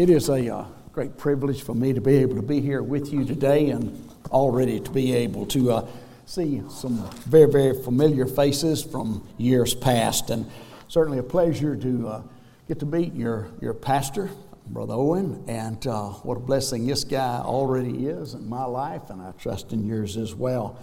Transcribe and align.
It 0.00 0.08
is 0.08 0.30
a 0.30 0.56
uh, 0.56 0.64
great 0.94 1.18
privilege 1.18 1.62
for 1.62 1.74
me 1.74 1.92
to 1.92 2.00
be 2.00 2.16
able 2.16 2.36
to 2.36 2.42
be 2.42 2.62
here 2.62 2.82
with 2.82 3.12
you 3.12 3.22
today 3.22 3.68
and 3.68 4.08
already 4.30 4.80
to 4.80 4.90
be 4.90 5.14
able 5.14 5.44
to 5.48 5.72
uh, 5.72 5.88
see 6.24 6.62
some 6.70 7.06
very, 7.26 7.52
very 7.52 7.82
familiar 7.82 8.24
faces 8.24 8.82
from 8.82 9.28
years 9.36 9.74
past. 9.74 10.30
And 10.30 10.50
certainly 10.88 11.18
a 11.18 11.22
pleasure 11.22 11.76
to 11.76 12.08
uh, 12.08 12.22
get 12.66 12.80
to 12.80 12.86
meet 12.86 13.12
your, 13.12 13.50
your 13.60 13.74
pastor, 13.74 14.30
Brother 14.68 14.94
Owen, 14.94 15.44
and 15.46 15.86
uh, 15.86 16.08
what 16.08 16.38
a 16.38 16.40
blessing 16.40 16.86
this 16.86 17.04
guy 17.04 17.38
already 17.38 18.06
is 18.06 18.32
in 18.32 18.48
my 18.48 18.64
life, 18.64 19.10
and 19.10 19.20
I 19.20 19.32
trust 19.32 19.74
in 19.74 19.86
yours 19.86 20.16
as 20.16 20.34
well. 20.34 20.78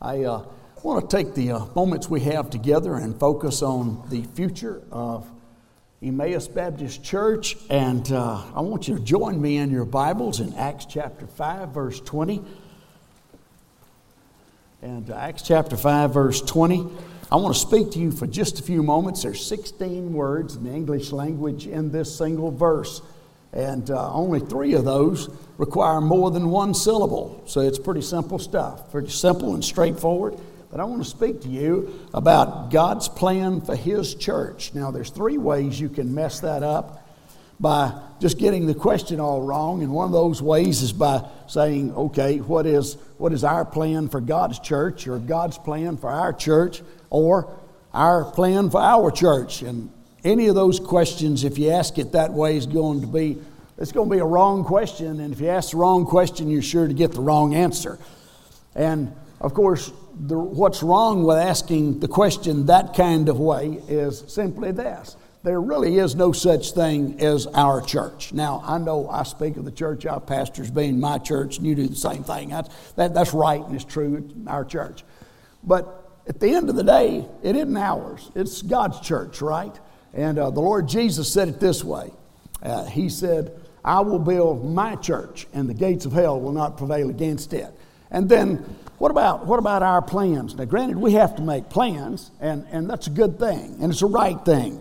I 0.00 0.22
uh, 0.22 0.44
want 0.84 1.10
to 1.10 1.16
take 1.16 1.34
the 1.34 1.50
uh, 1.50 1.64
moments 1.74 2.08
we 2.08 2.20
have 2.20 2.48
together 2.48 2.94
and 2.94 3.18
focus 3.18 3.60
on 3.60 4.08
the 4.08 4.22
future 4.36 4.84
of 4.92 5.28
Emmaus 6.02 6.48
Baptist 6.48 7.04
Church, 7.04 7.56
and 7.70 8.10
uh, 8.10 8.42
I 8.56 8.60
want 8.60 8.88
you 8.88 8.96
to 8.98 9.04
join 9.04 9.40
me 9.40 9.58
in 9.58 9.70
your 9.70 9.84
Bibles 9.84 10.40
in 10.40 10.52
Acts 10.54 10.84
chapter 10.84 11.28
5, 11.28 11.68
verse 11.68 12.00
20. 12.00 12.42
And 14.82 15.08
uh, 15.08 15.14
Acts 15.14 15.42
chapter 15.42 15.76
5, 15.76 16.12
verse 16.12 16.40
20. 16.40 16.88
I 17.30 17.36
want 17.36 17.54
to 17.54 17.60
speak 17.60 17.92
to 17.92 18.00
you 18.00 18.10
for 18.10 18.26
just 18.26 18.58
a 18.58 18.64
few 18.64 18.82
moments. 18.82 19.22
There's 19.22 19.46
16 19.46 20.12
words 20.12 20.56
in 20.56 20.64
the 20.64 20.72
English 20.72 21.12
language 21.12 21.68
in 21.68 21.92
this 21.92 22.18
single 22.18 22.50
verse, 22.50 23.00
and 23.52 23.88
uh, 23.88 24.12
only 24.12 24.40
three 24.40 24.74
of 24.74 24.84
those 24.84 25.28
require 25.56 26.00
more 26.00 26.32
than 26.32 26.50
one 26.50 26.74
syllable. 26.74 27.44
So 27.46 27.60
it's 27.60 27.78
pretty 27.78 28.02
simple 28.02 28.40
stuff, 28.40 28.90
pretty 28.90 29.10
simple 29.10 29.54
and 29.54 29.64
straightforward. 29.64 30.36
But 30.72 30.80
I 30.80 30.84
want 30.84 31.04
to 31.04 31.08
speak 31.08 31.42
to 31.42 31.48
you 31.48 32.00
about 32.14 32.70
God's 32.70 33.06
plan 33.06 33.60
for 33.60 33.76
His 33.76 34.14
church. 34.14 34.72
Now, 34.72 34.90
there's 34.90 35.10
three 35.10 35.36
ways 35.36 35.78
you 35.78 35.90
can 35.90 36.14
mess 36.14 36.40
that 36.40 36.62
up 36.62 37.06
by 37.60 37.92
just 38.20 38.38
getting 38.38 38.66
the 38.66 38.74
question 38.74 39.20
all 39.20 39.42
wrong. 39.42 39.82
And 39.82 39.92
one 39.92 40.06
of 40.06 40.12
those 40.12 40.40
ways 40.40 40.80
is 40.80 40.94
by 40.94 41.28
saying, 41.46 41.94
okay, 41.94 42.38
what 42.38 42.64
is, 42.64 42.94
what 43.18 43.34
is 43.34 43.44
our 43.44 43.66
plan 43.66 44.08
for 44.08 44.22
God's 44.22 44.58
church, 44.60 45.06
or 45.06 45.18
God's 45.18 45.58
plan 45.58 45.98
for 45.98 46.08
our 46.08 46.32
church, 46.32 46.80
or 47.10 47.54
our 47.92 48.24
plan 48.24 48.70
for 48.70 48.80
our 48.80 49.10
church? 49.10 49.60
And 49.60 49.90
any 50.24 50.48
of 50.48 50.54
those 50.54 50.80
questions, 50.80 51.44
if 51.44 51.58
you 51.58 51.70
ask 51.70 51.98
it 51.98 52.12
that 52.12 52.32
way, 52.32 52.56
is 52.56 52.66
going 52.66 53.02
to 53.02 53.06
be 53.06 53.38
it's 53.78 53.92
going 53.92 54.08
to 54.08 54.14
be 54.14 54.20
a 54.20 54.24
wrong 54.24 54.64
question. 54.64 55.20
And 55.20 55.34
if 55.34 55.40
you 55.40 55.48
ask 55.48 55.72
the 55.72 55.76
wrong 55.76 56.06
question, 56.06 56.48
you're 56.48 56.62
sure 56.62 56.86
to 56.86 56.94
get 56.94 57.12
the 57.12 57.20
wrong 57.20 57.54
answer. 57.54 57.98
And 58.74 59.14
of 59.40 59.54
course, 59.54 59.90
the, 60.14 60.38
what's 60.38 60.82
wrong 60.82 61.24
with 61.24 61.38
asking 61.38 62.00
the 62.00 62.08
question 62.08 62.66
that 62.66 62.94
kind 62.94 63.28
of 63.28 63.40
way 63.40 63.80
is 63.88 64.24
simply 64.28 64.72
this 64.72 65.16
there 65.42 65.60
really 65.60 65.98
is 65.98 66.14
no 66.14 66.30
such 66.30 66.70
thing 66.72 67.20
as 67.20 67.46
our 67.48 67.80
church. 67.80 68.32
Now, 68.32 68.62
I 68.64 68.78
know 68.78 69.08
I 69.08 69.24
speak 69.24 69.56
of 69.56 69.64
the 69.64 69.72
church 69.72 70.06
our 70.06 70.20
pastors 70.20 70.70
being 70.70 71.00
my 71.00 71.18
church, 71.18 71.58
and 71.58 71.66
you 71.66 71.74
do 71.74 71.88
the 71.88 71.96
same 71.96 72.22
thing. 72.22 72.50
That's, 72.50 72.92
that, 72.92 73.12
that's 73.12 73.34
right 73.34 73.60
and 73.60 73.74
it's 73.74 73.84
true, 73.84 74.16
it's 74.16 74.48
our 74.48 74.64
church. 74.64 75.02
But 75.64 76.10
at 76.28 76.38
the 76.38 76.48
end 76.54 76.68
of 76.68 76.76
the 76.76 76.84
day, 76.84 77.26
it 77.42 77.56
isn't 77.56 77.76
ours, 77.76 78.30
it's 78.34 78.62
God's 78.62 79.00
church, 79.00 79.42
right? 79.42 79.76
And 80.14 80.38
uh, 80.38 80.50
the 80.50 80.60
Lord 80.60 80.88
Jesus 80.88 81.32
said 81.32 81.48
it 81.48 81.58
this 81.58 81.82
way 81.82 82.12
uh, 82.62 82.84
He 82.84 83.08
said, 83.08 83.58
I 83.84 84.00
will 84.00 84.20
build 84.20 84.72
my 84.72 84.94
church, 84.94 85.48
and 85.52 85.68
the 85.68 85.74
gates 85.74 86.06
of 86.06 86.12
hell 86.12 86.40
will 86.40 86.52
not 86.52 86.76
prevail 86.76 87.10
against 87.10 87.52
it. 87.52 87.72
And 88.12 88.28
then 88.28 88.64
what 89.02 89.10
about, 89.10 89.46
what 89.46 89.58
about 89.58 89.82
our 89.82 90.00
plans? 90.00 90.54
Now, 90.54 90.64
granted, 90.64 90.96
we 90.96 91.14
have 91.14 91.34
to 91.34 91.42
make 91.42 91.68
plans, 91.68 92.30
and, 92.40 92.64
and 92.70 92.88
that's 92.88 93.08
a 93.08 93.10
good 93.10 93.36
thing, 93.36 93.78
and 93.80 93.90
it's 93.90 94.02
a 94.02 94.06
right 94.06 94.38
thing. 94.44 94.80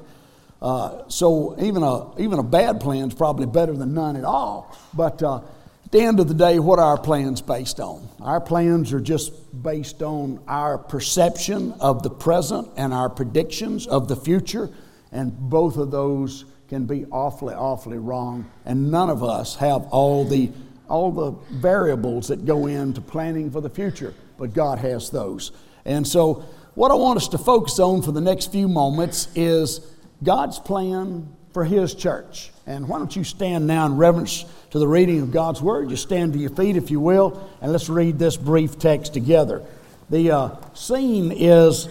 Uh, 0.61 1.05
so 1.07 1.59
even 1.59 1.81
a, 1.81 2.15
even 2.21 2.37
a 2.37 2.43
bad 2.43 2.81
plan 2.81 3.07
is 3.07 3.15
probably 3.15 3.47
better 3.47 3.73
than 3.73 3.95
none 3.95 4.15
at 4.15 4.23
all. 4.23 4.77
But 4.93 5.23
uh, 5.23 5.37
at 5.37 5.91
the 5.91 6.01
end 6.01 6.19
of 6.19 6.27
the 6.27 6.35
day, 6.35 6.59
what 6.59 6.77
are 6.77 6.85
our 6.85 6.99
plans 6.99 7.41
based 7.41 7.79
on? 7.79 8.07
Our 8.19 8.39
plans 8.39 8.93
are 8.93 9.01
just 9.01 9.33
based 9.63 10.03
on 10.03 10.39
our 10.47 10.77
perception 10.77 11.71
of 11.79 12.03
the 12.03 12.11
present 12.11 12.69
and 12.77 12.93
our 12.93 13.09
predictions 13.09 13.87
of 13.87 14.07
the 14.07 14.15
future, 14.15 14.69
and 15.11 15.35
both 15.35 15.77
of 15.77 15.89
those 15.89 16.45
can 16.69 16.85
be 16.85 17.05
awfully, 17.05 17.55
awfully 17.55 17.97
wrong. 17.97 18.45
And 18.65 18.91
none 18.91 19.09
of 19.09 19.23
us 19.23 19.55
have 19.55 19.87
all 19.87 20.25
the 20.25 20.51
all 20.91 21.11
the 21.11 21.31
variables 21.55 22.27
that 22.27 22.45
go 22.45 22.67
into 22.67 23.01
planning 23.01 23.49
for 23.49 23.61
the 23.61 23.69
future, 23.69 24.13
but 24.37 24.53
God 24.53 24.79
has 24.79 25.09
those. 25.09 25.51
And 25.85 26.07
so, 26.07 26.45
what 26.75 26.91
I 26.91 26.95
want 26.95 27.17
us 27.17 27.27
to 27.29 27.37
focus 27.37 27.79
on 27.79 28.01
for 28.01 28.11
the 28.11 28.21
next 28.21 28.51
few 28.51 28.67
moments 28.67 29.27
is 29.35 29.81
God's 30.23 30.59
plan 30.59 31.27
for 31.53 31.65
His 31.65 31.93
church. 31.93 32.51
And 32.65 32.87
why 32.87 32.99
don't 32.99 33.15
you 33.15 33.23
stand 33.23 33.67
now 33.67 33.85
in 33.85 33.97
reverence 33.97 34.45
to 34.69 34.79
the 34.79 34.87
reading 34.87 35.21
of 35.21 35.31
God's 35.31 35.61
Word? 35.61 35.89
Just 35.89 36.03
stand 36.03 36.33
to 36.33 36.39
your 36.39 36.51
feet, 36.51 36.77
if 36.77 36.91
you 36.91 36.99
will, 36.99 37.49
and 37.61 37.71
let's 37.71 37.89
read 37.89 38.19
this 38.19 38.37
brief 38.37 38.79
text 38.79 39.13
together. 39.13 39.63
The 40.09 40.31
uh, 40.31 40.55
scene 40.73 41.31
is, 41.31 41.89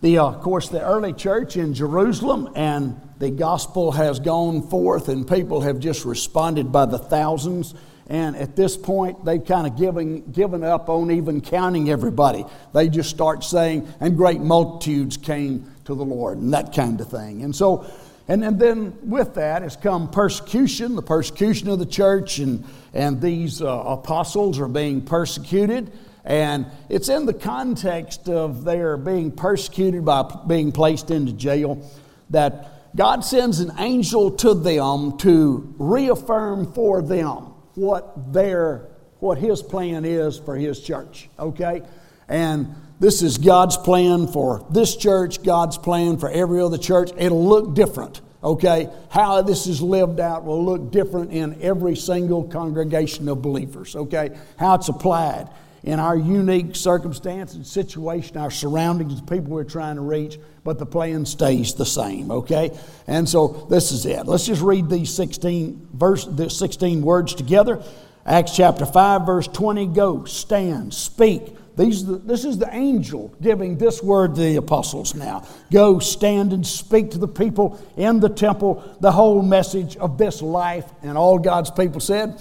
the, 0.00 0.18
uh, 0.18 0.26
of 0.26 0.42
course, 0.42 0.68
the 0.68 0.84
early 0.84 1.12
church 1.12 1.56
in 1.56 1.74
Jerusalem, 1.74 2.50
and 2.54 3.00
the 3.18 3.30
gospel 3.30 3.92
has 3.92 4.20
gone 4.20 4.68
forth, 4.68 5.08
and 5.08 5.26
people 5.26 5.62
have 5.62 5.80
just 5.80 6.04
responded 6.04 6.70
by 6.70 6.86
the 6.86 6.98
thousands. 6.98 7.74
And 8.06 8.36
at 8.36 8.54
this 8.54 8.76
point, 8.76 9.24
they've 9.24 9.44
kind 9.44 9.66
of 9.66 9.78
given, 9.78 10.30
given 10.30 10.62
up 10.62 10.88
on 10.88 11.10
even 11.10 11.40
counting 11.40 11.88
everybody. 11.88 12.44
They 12.74 12.88
just 12.88 13.08
start 13.08 13.42
saying, 13.44 13.88
and 14.00 14.16
great 14.16 14.40
multitudes 14.40 15.16
came 15.16 15.72
to 15.86 15.94
the 15.94 16.04
Lord, 16.04 16.38
and 16.38 16.52
that 16.52 16.74
kind 16.74 17.00
of 17.00 17.08
thing. 17.08 17.42
And 17.42 17.56
so, 17.56 17.86
and, 18.28 18.44
and 18.44 18.58
then 18.58 18.96
with 19.02 19.34
that 19.34 19.62
has 19.62 19.76
come 19.76 20.10
persecution, 20.10 20.96
the 20.96 21.02
persecution 21.02 21.68
of 21.68 21.78
the 21.78 21.86
church, 21.86 22.38
and, 22.38 22.64
and 22.92 23.22
these 23.22 23.62
uh, 23.62 23.68
apostles 23.68 24.60
are 24.60 24.68
being 24.68 25.00
persecuted. 25.00 25.90
And 26.26 26.66
it's 26.90 27.08
in 27.08 27.24
the 27.26 27.34
context 27.34 28.28
of 28.28 28.64
their 28.64 28.96
being 28.96 29.30
persecuted 29.30 30.04
by 30.04 30.30
being 30.46 30.72
placed 30.72 31.10
into 31.10 31.32
jail 31.32 31.90
that 32.30 32.96
God 32.96 33.24
sends 33.24 33.60
an 33.60 33.72
angel 33.78 34.30
to 34.30 34.54
them 34.54 35.18
to 35.18 35.74
reaffirm 35.78 36.72
for 36.72 37.02
them 37.02 37.53
what 37.74 38.32
their 38.32 38.88
what 39.20 39.38
his 39.38 39.62
plan 39.62 40.04
is 40.04 40.38
for 40.38 40.56
his 40.56 40.80
church 40.80 41.28
okay? 41.38 41.82
And 42.28 42.74
this 43.00 43.22
is 43.22 43.38
god's 43.38 43.76
plan 43.76 44.28
for 44.28 44.66
this 44.70 44.96
church 44.96 45.42
god's 45.42 45.78
plan 45.78 46.18
for 46.18 46.30
every 46.30 46.60
other 46.60 46.78
church. 46.78 47.10
It'll 47.16 47.46
look 47.46 47.74
different 47.74 48.20
okay? 48.42 48.90
How 49.10 49.40
this 49.42 49.66
is 49.66 49.80
lived 49.80 50.20
out 50.20 50.44
will 50.44 50.64
look 50.64 50.90
different 50.90 51.32
in 51.32 51.60
every 51.62 51.96
single 51.96 52.44
congregation 52.44 53.28
of 53.28 53.42
believers 53.42 53.96
okay? 53.96 54.36
How 54.58 54.74
it's 54.74 54.88
applied 54.88 55.48
in 55.84 56.00
our 56.00 56.16
unique 56.16 56.74
circumstance 56.74 57.54
and 57.54 57.66
situation, 57.66 58.38
our 58.38 58.50
surroundings, 58.50 59.20
the 59.20 59.26
people 59.26 59.52
we're 59.52 59.64
trying 59.64 59.96
to 59.96 60.02
reach, 60.02 60.38
but 60.64 60.78
the 60.78 60.86
plan 60.86 61.26
stays 61.26 61.74
the 61.74 61.86
same, 61.86 62.30
okay? 62.30 62.76
And 63.06 63.28
so 63.28 63.66
this 63.70 63.92
is 63.92 64.06
it. 64.06 64.26
Let's 64.26 64.46
just 64.46 64.62
read 64.62 64.88
these 64.88 65.14
16 65.14 65.88
verse 65.92 66.24
the 66.24 66.50
16 66.50 67.02
words 67.02 67.34
together. 67.34 67.82
Acts 68.26 68.56
chapter 68.56 68.86
5 68.86 69.26
verse 69.26 69.46
20 69.48 69.86
go 69.88 70.24
stand 70.24 70.94
speak 70.94 71.54
these, 71.76 72.06
this 72.06 72.44
is 72.44 72.58
the 72.58 72.72
angel 72.72 73.34
giving 73.42 73.76
this 73.76 74.00
word 74.00 74.36
to 74.36 74.40
the 74.40 74.56
apostles 74.56 75.14
now. 75.14 75.44
Go 75.72 75.98
stand 75.98 76.52
and 76.52 76.64
speak 76.64 77.10
to 77.12 77.18
the 77.18 77.26
people 77.26 77.80
in 77.96 78.20
the 78.20 78.28
temple 78.28 78.96
the 79.00 79.10
whole 79.10 79.42
message 79.42 79.96
of 79.96 80.16
this 80.16 80.40
life. 80.40 80.84
And 81.02 81.18
all 81.18 81.38
God's 81.38 81.72
people 81.72 82.00
said, 82.00 82.40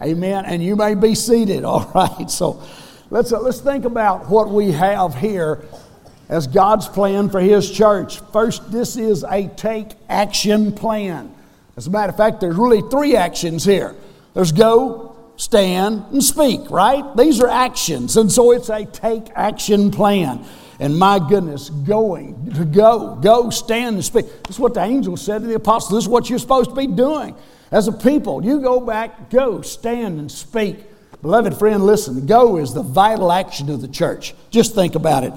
Amen. 0.00 0.46
And 0.46 0.64
you 0.64 0.74
may 0.74 0.94
be 0.94 1.14
seated, 1.14 1.64
all 1.66 1.90
right? 1.94 2.30
So 2.30 2.62
let's, 3.10 3.30
let's 3.30 3.60
think 3.60 3.84
about 3.84 4.30
what 4.30 4.48
we 4.48 4.72
have 4.72 5.14
here 5.14 5.64
as 6.28 6.46
God's 6.46 6.88
plan 6.88 7.30
for 7.30 7.40
His 7.40 7.70
church. 7.70 8.20
First, 8.32 8.70
this 8.72 8.96
is 8.96 9.24
a 9.24 9.48
take 9.48 9.92
action 10.08 10.72
plan. 10.72 11.34
As 11.76 11.86
a 11.86 11.90
matter 11.90 12.10
of 12.10 12.16
fact, 12.16 12.40
there's 12.40 12.56
really 12.56 12.82
three 12.90 13.16
actions 13.16 13.64
here 13.64 13.94
there's 14.34 14.52
go, 14.52 15.16
stand, 15.36 16.04
and 16.10 16.22
speak, 16.22 16.70
right? 16.70 17.04
These 17.16 17.40
are 17.40 17.48
actions. 17.48 18.16
And 18.16 18.32
so 18.32 18.52
it's 18.52 18.70
a 18.70 18.84
take 18.84 19.24
action 19.34 19.90
plan. 19.90 20.44
And 20.80 20.98
my 20.98 21.18
goodness, 21.18 21.68
going, 21.70 22.52
to 22.54 22.64
go, 22.64 23.16
go, 23.16 23.50
stand, 23.50 23.96
and 23.96 24.04
speak. 24.04 24.26
This 24.44 24.56
is 24.56 24.58
what 24.58 24.74
the 24.74 24.82
angel 24.82 25.16
said 25.16 25.42
to 25.42 25.46
the 25.46 25.54
apostles. 25.54 25.92
This 25.92 26.04
is 26.04 26.08
what 26.08 26.30
you're 26.30 26.38
supposed 26.38 26.70
to 26.70 26.76
be 26.76 26.86
doing. 26.86 27.36
As 27.70 27.88
a 27.88 27.92
people, 27.92 28.44
you 28.44 28.60
go 28.60 28.80
back, 28.80 29.30
go, 29.30 29.62
stand, 29.62 30.18
and 30.18 30.30
speak. 30.30 30.78
Beloved 31.20 31.56
friend, 31.56 31.84
listen, 31.86 32.26
go 32.26 32.56
is 32.56 32.74
the 32.74 32.82
vital 32.82 33.30
action 33.30 33.70
of 33.70 33.80
the 33.80 33.88
church. 33.88 34.34
Just 34.50 34.74
think 34.74 34.94
about 34.94 35.24
it. 35.24 35.32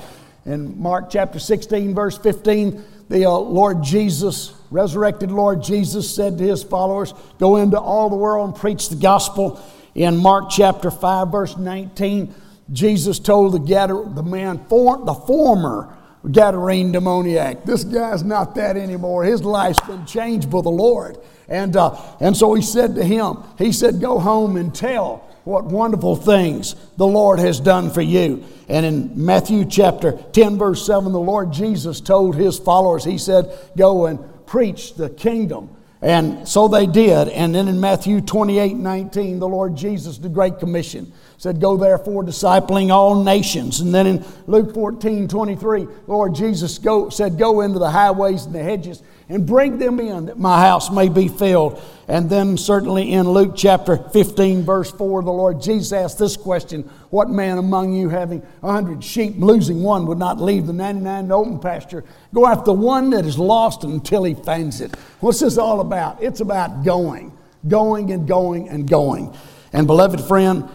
In 0.45 0.79
Mark 0.79 1.09
chapter 1.09 1.39
16, 1.39 1.95
verse 1.95 2.17
15, 2.19 2.83
the 3.09 3.25
uh, 3.25 3.31
Lord 3.31 3.83
Jesus, 3.83 4.53
resurrected 4.69 5.31
Lord 5.31 5.63
Jesus, 5.63 6.13
said 6.13 6.37
to 6.37 6.43
his 6.43 6.63
followers, 6.63 7.13
Go 7.39 7.57
into 7.57 7.79
all 7.79 8.09
the 8.09 8.15
world 8.15 8.49
and 8.49 8.55
preach 8.55 8.89
the 8.89 8.95
gospel. 8.95 9.59
In 9.95 10.17
Mark 10.17 10.49
chapter 10.49 10.91
5, 10.91 11.31
verse 11.31 11.57
19, 11.57 12.33
Jesus 12.71 13.19
told 13.19 13.53
the, 13.53 14.11
the 14.13 14.23
man, 14.23 14.65
for, 14.67 15.03
the 15.03 15.13
former 15.13 15.95
Gadarene 16.25 16.91
demoniac. 16.91 17.63
This 17.65 17.83
guy's 17.83 18.23
not 18.23 18.55
that 18.55 18.77
anymore. 18.77 19.23
His 19.23 19.43
life's 19.43 19.79
been 19.81 20.05
changed 20.05 20.49
by 20.49 20.61
the 20.61 20.69
Lord. 20.69 21.17
And, 21.47 21.75
uh, 21.75 21.95
and 22.19 22.35
so 22.35 22.53
he 22.53 22.61
said 22.61 22.95
to 22.95 23.03
him, 23.03 23.43
He 23.57 23.71
said, 23.71 24.01
Go 24.01 24.19
home 24.19 24.57
and 24.57 24.73
tell 24.73 25.24
what 25.45 25.65
wonderful 25.65 26.15
things 26.15 26.75
the 26.97 27.07
Lord 27.07 27.39
has 27.39 27.59
done 27.59 27.91
for 27.91 28.01
you. 28.01 28.43
And 28.67 28.85
in 28.85 29.25
Matthew 29.25 29.63
chapter 29.65 30.11
10, 30.11 30.57
verse 30.57 30.85
7, 30.85 31.11
the 31.11 31.19
Lord 31.19 31.53
Jesus 31.53 32.01
told 32.01 32.35
his 32.35 32.59
followers, 32.59 33.03
He 33.03 33.17
said, 33.17 33.57
Go 33.77 34.07
and 34.07 34.19
preach 34.47 34.95
the 34.95 35.09
kingdom. 35.09 35.74
And 36.05 36.47
so 36.47 36.67
they 36.67 36.85
did. 36.85 37.29
And 37.29 37.55
then 37.55 37.67
in 37.67 37.81
Matthew 37.81 38.21
28 38.21 38.75
19, 38.75 39.39
the 39.39 39.47
Lord 39.47 39.75
Jesus, 39.75 40.19
the 40.19 40.29
Great 40.29 40.59
Commission, 40.59 41.11
said, 41.39 41.59
Go 41.59 41.77
therefore, 41.77 42.23
discipling 42.23 42.91
all 42.91 43.23
nations. 43.23 43.79
And 43.79 43.91
then 43.91 44.05
in 44.05 44.25
Luke 44.45 44.71
14 44.75 45.27
23, 45.27 45.85
the 45.85 45.91
Lord 46.05 46.35
Jesus 46.35 46.77
go, 46.77 47.09
said, 47.09 47.39
Go 47.39 47.61
into 47.61 47.79
the 47.79 47.89
highways 47.89 48.45
and 48.45 48.53
the 48.53 48.61
hedges 48.61 49.01
and 49.29 49.47
bring 49.47 49.79
them 49.79 49.99
in 49.99 50.27
that 50.27 50.37
my 50.37 50.59
house 50.61 50.91
may 50.91 51.09
be 51.09 51.27
filled. 51.27 51.81
And 52.07 52.29
then, 52.29 52.55
certainly 52.55 53.11
in 53.11 53.27
Luke 53.27 53.53
chapter 53.55 53.97
15, 53.97 54.61
verse 54.61 54.91
4, 54.91 55.23
the 55.23 55.31
Lord 55.31 55.59
Jesus 55.59 55.91
asked 55.91 56.19
this 56.19 56.37
question 56.37 56.87
What 57.15 57.29
man 57.29 57.57
among 57.57 57.93
you 57.93 58.09
having 58.09 58.45
a 58.61 58.69
hundred 58.69 59.01
sheep, 59.01 59.35
losing 59.37 59.81
one, 59.81 60.05
would 60.07 60.17
not 60.17 60.41
leave 60.41 60.67
the 60.67 60.73
99 60.73 61.23
in 61.23 61.31
open 61.31 61.59
pasture? 61.59 62.03
Go 62.33 62.45
after 62.45 62.73
one 62.73 63.09
that 63.11 63.25
is 63.25 63.39
lost 63.39 63.85
until 63.85 64.25
he 64.25 64.33
finds 64.33 64.81
it. 64.81 64.93
What's 65.21 65.39
this 65.39 65.57
all 65.57 65.79
about? 65.79 66.21
It's 66.21 66.41
about 66.41 66.83
going, 66.83 67.31
going 67.69 68.11
and 68.11 68.27
going 68.27 68.67
and 68.67 68.85
going. 68.85 69.33
And, 69.71 69.87
beloved 69.87 70.19
friend, 70.27 70.67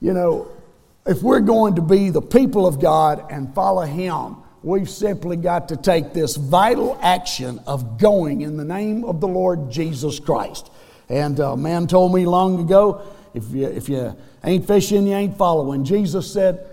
you 0.00 0.14
know, 0.14 0.50
if 1.04 1.22
we're 1.22 1.40
going 1.40 1.74
to 1.74 1.82
be 1.82 2.08
the 2.08 2.22
people 2.22 2.66
of 2.66 2.80
God 2.80 3.30
and 3.30 3.54
follow 3.54 3.82
Him, 3.82 4.36
we've 4.62 4.88
simply 4.88 5.36
got 5.36 5.68
to 5.68 5.76
take 5.76 6.14
this 6.14 6.36
vital 6.36 6.98
action 7.02 7.60
of 7.66 7.98
going 7.98 8.40
in 8.40 8.56
the 8.56 8.64
name 8.64 9.04
of 9.04 9.20
the 9.20 9.28
Lord 9.28 9.70
Jesus 9.70 10.18
Christ. 10.18 10.70
And 11.10 11.38
a 11.40 11.58
man 11.58 11.86
told 11.88 12.14
me 12.14 12.24
long 12.24 12.58
ago 12.58 13.02
if 13.34 13.50
you, 13.50 13.66
if 13.66 13.88
you 13.88 14.16
ain't 14.44 14.66
fishing, 14.66 15.06
you 15.06 15.14
ain't 15.14 15.36
following. 15.36 15.84
Jesus 15.84 16.32
said, 16.32 16.66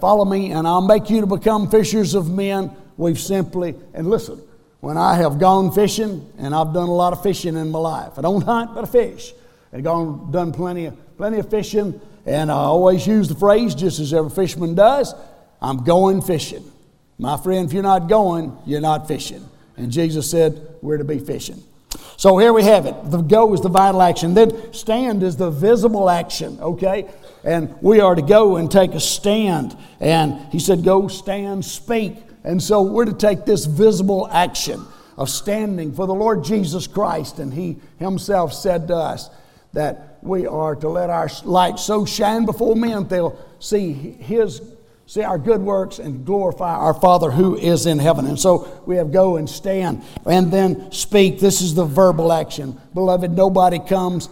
Follow 0.00 0.24
me, 0.24 0.50
and 0.50 0.66
I'll 0.66 0.80
make 0.80 1.08
you 1.08 1.20
to 1.20 1.26
become 1.26 1.70
fishers 1.70 2.14
of 2.14 2.28
men. 2.28 2.72
We've 2.96 3.18
simply, 3.18 3.76
and 3.94 4.10
listen, 4.10 4.40
when 4.80 4.96
I 4.96 5.14
have 5.16 5.38
gone 5.38 5.70
fishing, 5.70 6.32
and 6.38 6.54
I've 6.54 6.72
done 6.72 6.88
a 6.88 6.94
lot 6.94 7.12
of 7.12 7.22
fishing 7.22 7.56
in 7.56 7.70
my 7.70 7.78
life, 7.78 8.18
I 8.18 8.22
don't 8.22 8.42
hunt, 8.42 8.74
but 8.74 8.84
I 8.84 8.88
fish. 8.88 9.32
I've 9.72 9.84
gone, 9.84 10.32
done 10.32 10.52
plenty 10.52 10.86
of, 10.86 11.16
plenty 11.16 11.38
of 11.38 11.48
fishing, 11.48 12.00
and 12.26 12.50
I 12.50 12.54
always 12.54 13.06
use 13.06 13.28
the 13.28 13.36
phrase, 13.36 13.74
just 13.74 14.00
as 14.00 14.12
every 14.12 14.30
fisherman 14.30 14.74
does 14.74 15.14
I'm 15.60 15.84
going 15.84 16.22
fishing. 16.22 16.64
My 17.18 17.36
friend, 17.36 17.66
if 17.66 17.72
you're 17.72 17.82
not 17.82 18.08
going, 18.08 18.56
you're 18.64 18.80
not 18.80 19.08
fishing. 19.08 19.44
And 19.76 19.90
Jesus 19.90 20.30
said, 20.30 20.76
We're 20.82 20.98
to 20.98 21.04
be 21.04 21.18
fishing. 21.18 21.62
So 22.18 22.36
here 22.36 22.52
we 22.52 22.64
have 22.64 22.84
it. 22.84 22.96
The 23.12 23.22
go 23.22 23.54
is 23.54 23.60
the 23.60 23.68
vital 23.68 24.02
action. 24.02 24.34
Then 24.34 24.72
stand 24.72 25.22
is 25.22 25.36
the 25.36 25.52
visible 25.52 26.10
action, 26.10 26.58
okay? 26.60 27.08
And 27.44 27.72
we 27.80 28.00
are 28.00 28.16
to 28.16 28.22
go 28.22 28.56
and 28.56 28.68
take 28.68 28.94
a 28.94 29.00
stand. 29.00 29.76
And 30.00 30.34
he 30.50 30.58
said, 30.58 30.82
Go 30.82 31.06
stand, 31.06 31.64
speak. 31.64 32.16
And 32.42 32.60
so 32.60 32.82
we're 32.82 33.04
to 33.04 33.12
take 33.12 33.44
this 33.44 33.66
visible 33.66 34.28
action 34.32 34.84
of 35.16 35.30
standing 35.30 35.92
for 35.92 36.08
the 36.08 36.14
Lord 36.14 36.42
Jesus 36.42 36.88
Christ. 36.88 37.38
And 37.38 37.54
he 37.54 37.76
himself 38.00 38.52
said 38.52 38.88
to 38.88 38.96
us 38.96 39.30
that 39.72 40.18
we 40.20 40.44
are 40.44 40.74
to 40.74 40.88
let 40.88 41.10
our 41.10 41.30
light 41.44 41.78
so 41.78 42.04
shine 42.04 42.44
before 42.44 42.74
men 42.74 43.06
they'll 43.06 43.38
see 43.60 43.92
his 43.92 44.60
see 45.08 45.22
our 45.22 45.38
good 45.38 45.62
works 45.62 45.98
and 45.98 46.26
glorify 46.26 46.74
our 46.74 46.92
Father 46.92 47.30
who 47.30 47.56
is 47.56 47.86
in 47.86 47.98
heaven. 47.98 48.26
And 48.26 48.38
so 48.38 48.82
we 48.84 48.96
have 48.96 49.10
go 49.10 49.38
and 49.38 49.48
stand 49.48 50.02
and 50.26 50.52
then 50.52 50.92
speak. 50.92 51.40
This 51.40 51.62
is 51.62 51.74
the 51.74 51.86
verbal 51.86 52.30
action. 52.30 52.78
Beloved, 52.92 53.30
nobody 53.30 53.78
comes, 53.78 54.28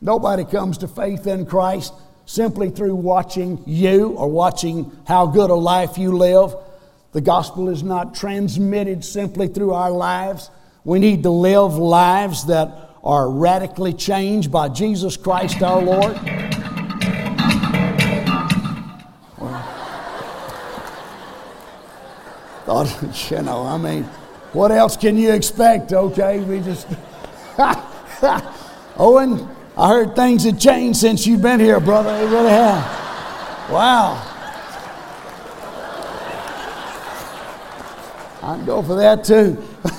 nobody 0.00 0.44
comes 0.44 0.78
to 0.78 0.88
faith 0.88 1.28
in 1.28 1.46
Christ 1.46 1.94
simply 2.26 2.68
through 2.68 2.96
watching 2.96 3.62
you 3.64 4.08
or 4.08 4.28
watching 4.28 4.90
how 5.06 5.26
good 5.26 5.50
a 5.50 5.54
life 5.54 5.96
you 5.96 6.10
live. 6.10 6.52
The 7.12 7.20
gospel 7.20 7.68
is 7.68 7.84
not 7.84 8.16
transmitted 8.16 9.04
simply 9.04 9.46
through 9.46 9.72
our 9.72 9.92
lives. 9.92 10.50
We 10.82 10.98
need 10.98 11.22
to 11.22 11.30
live 11.30 11.76
lives 11.76 12.46
that 12.46 12.72
are 13.04 13.30
radically 13.30 13.92
changed 13.92 14.50
by 14.50 14.68
Jesus 14.68 15.16
Christ 15.16 15.62
our 15.62 15.80
Lord. 15.80 16.47
Thought, 22.68 23.02
you 23.30 23.40
know, 23.40 23.62
I 23.62 23.78
mean, 23.78 24.02
what 24.52 24.70
else 24.70 24.94
can 24.94 25.16
you 25.16 25.32
expect? 25.32 25.90
Okay, 25.90 26.40
we 26.40 26.60
just. 26.60 26.86
Owen, 28.98 29.48
I 29.74 29.88
heard 29.88 30.14
things 30.14 30.44
have 30.44 30.60
changed 30.60 30.98
since 30.98 31.26
you've 31.26 31.40
been 31.40 31.60
here, 31.60 31.80
brother. 31.80 32.14
They 32.18 32.26
really 32.26 32.50
have. 32.50 32.84
Wow. 33.70 34.22
I'd 38.42 38.66
go 38.66 38.82
for 38.82 38.96
that 38.96 39.24
too. 39.24 39.56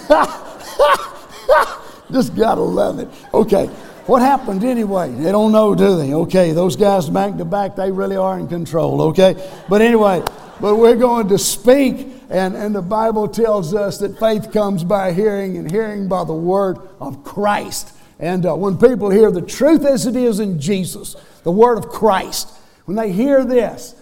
just 2.12 2.36
gotta 2.36 2.62
love 2.62 3.00
it. 3.00 3.08
Okay, 3.34 3.66
what 4.06 4.22
happened 4.22 4.64
anyway? 4.64 5.12
They 5.12 5.32
don't 5.32 5.52
know, 5.52 5.74
do 5.74 5.98
they? 5.98 6.14
Okay, 6.14 6.52
those 6.52 6.76
guys 6.76 7.10
back 7.10 7.36
to 7.38 7.46
back, 7.46 7.76
they 7.76 7.92
really 7.92 8.16
are 8.16 8.38
in 8.38 8.48
control. 8.48 9.02
Okay, 9.10 9.52
but 9.68 9.82
anyway, 9.82 10.22
but 10.62 10.76
we're 10.76 10.96
going 10.96 11.30
to 11.30 11.40
speak 11.40 12.19
and, 12.30 12.56
and 12.56 12.76
the 12.76 12.82
Bible 12.82 13.28
tells 13.28 13.74
us 13.74 13.98
that 14.00 14.20
faith 14.20 14.52
comes 14.52 14.84
by 14.84 15.14
hearing, 15.14 15.58
and 15.58 15.70
hearing 15.70 16.08
by 16.08 16.24
the 16.24 16.34
word 16.34 16.78
of 17.00 17.24
Christ. 17.24 17.94
And 18.20 18.46
uh, 18.46 18.56
when 18.56 18.78
people 18.78 19.10
hear 19.10 19.32
the 19.32 19.42
truth 19.42 19.86
as 19.86 20.06
it 20.06 20.16
is 20.16 20.40
in 20.40 20.60
Jesus, 20.60 21.16
the 21.44 21.52
word 21.52 21.78
of 21.78 21.90
Christ, 21.90 22.50
when 22.86 22.96
they 22.96 23.12
hear 23.12 23.44
this, 23.44 23.96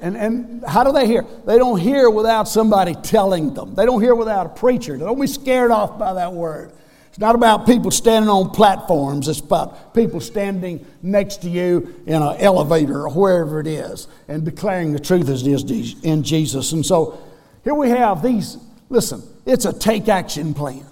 and, 0.00 0.16
and 0.16 0.64
how 0.66 0.82
do 0.82 0.90
they 0.90 1.06
hear? 1.06 1.24
They 1.46 1.58
don't 1.58 1.78
hear 1.78 2.10
without 2.10 2.48
somebody 2.48 2.94
telling 2.94 3.54
them. 3.54 3.76
They 3.76 3.86
don't 3.86 4.02
hear 4.02 4.16
without 4.16 4.46
a 4.46 4.48
preacher. 4.48 4.98
They 4.98 5.04
don't 5.04 5.20
be 5.20 5.28
scared 5.28 5.70
off 5.70 5.98
by 5.98 6.14
that 6.14 6.32
word. 6.32 6.72
It's 7.10 7.18
not 7.18 7.34
about 7.34 7.66
people 7.66 7.90
standing 7.90 8.30
on 8.30 8.50
platforms. 8.50 9.28
It's 9.28 9.38
about 9.38 9.94
people 9.94 10.18
standing 10.20 10.84
next 11.02 11.42
to 11.42 11.48
you 11.50 11.94
in 12.06 12.22
an 12.22 12.36
elevator 12.38 13.02
or 13.02 13.10
wherever 13.10 13.60
it 13.60 13.66
is 13.66 14.08
and 14.28 14.44
declaring 14.44 14.92
the 14.92 14.98
truth 14.98 15.28
as 15.28 15.46
it 15.46 15.70
is 15.70 16.02
in 16.02 16.22
Jesus. 16.22 16.72
And 16.72 16.84
so 16.84 17.22
here 17.64 17.74
we 17.74 17.90
have 17.90 18.22
these, 18.22 18.56
listen, 18.88 19.22
it's 19.46 19.64
a 19.64 19.72
take 19.72 20.08
action 20.08 20.54
plan. 20.54 20.86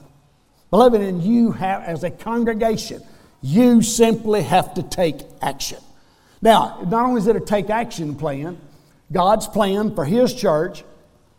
Beloved, 0.70 1.00
and 1.00 1.22
you 1.22 1.52
have, 1.52 1.82
as 1.82 2.04
a 2.04 2.10
congregation, 2.10 3.02
you 3.42 3.82
simply 3.82 4.42
have 4.42 4.74
to 4.74 4.82
take 4.82 5.20
action. 5.42 5.78
Now, 6.42 6.80
not 6.86 7.06
only 7.06 7.20
is 7.20 7.26
it 7.26 7.36
a 7.36 7.40
take 7.40 7.70
action 7.70 8.14
plan, 8.14 8.58
God's 9.12 9.48
plan 9.48 9.94
for 9.94 10.04
His 10.04 10.32
church, 10.32 10.84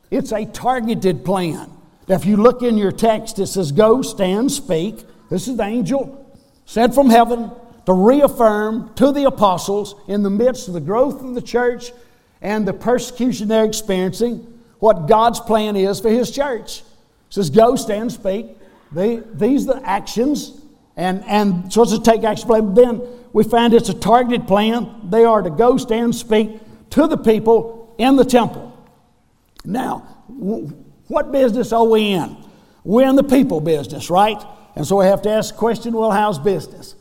it's 0.09 0.33
a 0.33 0.45
targeted 0.45 1.23
plan. 1.23 1.71
Now, 2.07 2.15
if 2.15 2.25
you 2.25 2.35
look 2.35 2.61
in 2.61 2.77
your 2.77 2.91
text, 2.91 3.39
it 3.39 3.47
says, 3.47 3.71
Go, 3.71 4.01
stand, 4.01 4.51
speak. 4.51 4.99
This 5.29 5.47
is 5.47 5.55
the 5.55 5.63
angel 5.63 6.17
sent 6.65 6.93
from 6.93 7.09
heaven 7.09 7.51
to 7.85 7.93
reaffirm 7.93 8.93
to 8.95 9.11
the 9.11 9.25
apostles 9.25 9.95
in 10.07 10.23
the 10.23 10.29
midst 10.29 10.67
of 10.67 10.73
the 10.73 10.81
growth 10.81 11.21
of 11.23 11.35
the 11.35 11.41
church 11.41 11.91
and 12.41 12.67
the 12.67 12.73
persecution 12.73 13.47
they're 13.47 13.65
experiencing 13.65 14.50
what 14.81 15.07
God's 15.07 15.39
plan 15.39 15.75
is 15.75 15.99
for 15.99 16.09
His 16.09 16.31
church. 16.31 16.79
It 16.79 16.85
says, 17.29 17.49
Go, 17.49 17.75
stand, 17.75 18.11
speak. 18.11 18.47
These 18.91 19.69
are 19.69 19.75
the 19.75 19.81
actions, 19.85 20.59
and, 20.97 21.23
and 21.25 21.71
so 21.71 21.83
it's 21.83 21.93
a 21.93 22.01
take 22.01 22.23
action 22.23 22.47
plan. 22.47 22.73
Then 22.73 23.01
we 23.31 23.43
find 23.43 23.73
it's 23.73 23.89
a 23.89 23.93
targeted 23.93 24.47
plan. 24.47 25.09
They 25.09 25.23
are 25.23 25.41
to 25.41 25.49
go, 25.49 25.77
stand, 25.77 26.13
speak 26.15 26.59
to 26.89 27.07
the 27.07 27.17
people 27.17 27.95
in 27.97 28.17
the 28.17 28.25
temple. 28.25 28.75
Now, 29.63 29.99
what 31.07 31.31
business 31.31 31.71
are 31.71 31.85
we 31.85 32.09
in? 32.09 32.35
We're 32.83 33.07
in 33.07 33.15
the 33.15 33.23
people 33.23 33.61
business, 33.61 34.09
right? 34.09 34.43
And 34.75 34.85
so 34.85 34.97
we 34.97 35.05
have 35.05 35.21
to 35.21 35.29
ask 35.29 35.53
the 35.53 35.59
question 35.59 35.93
well, 35.93 36.11
how's 36.11 36.39
business? 36.39 36.95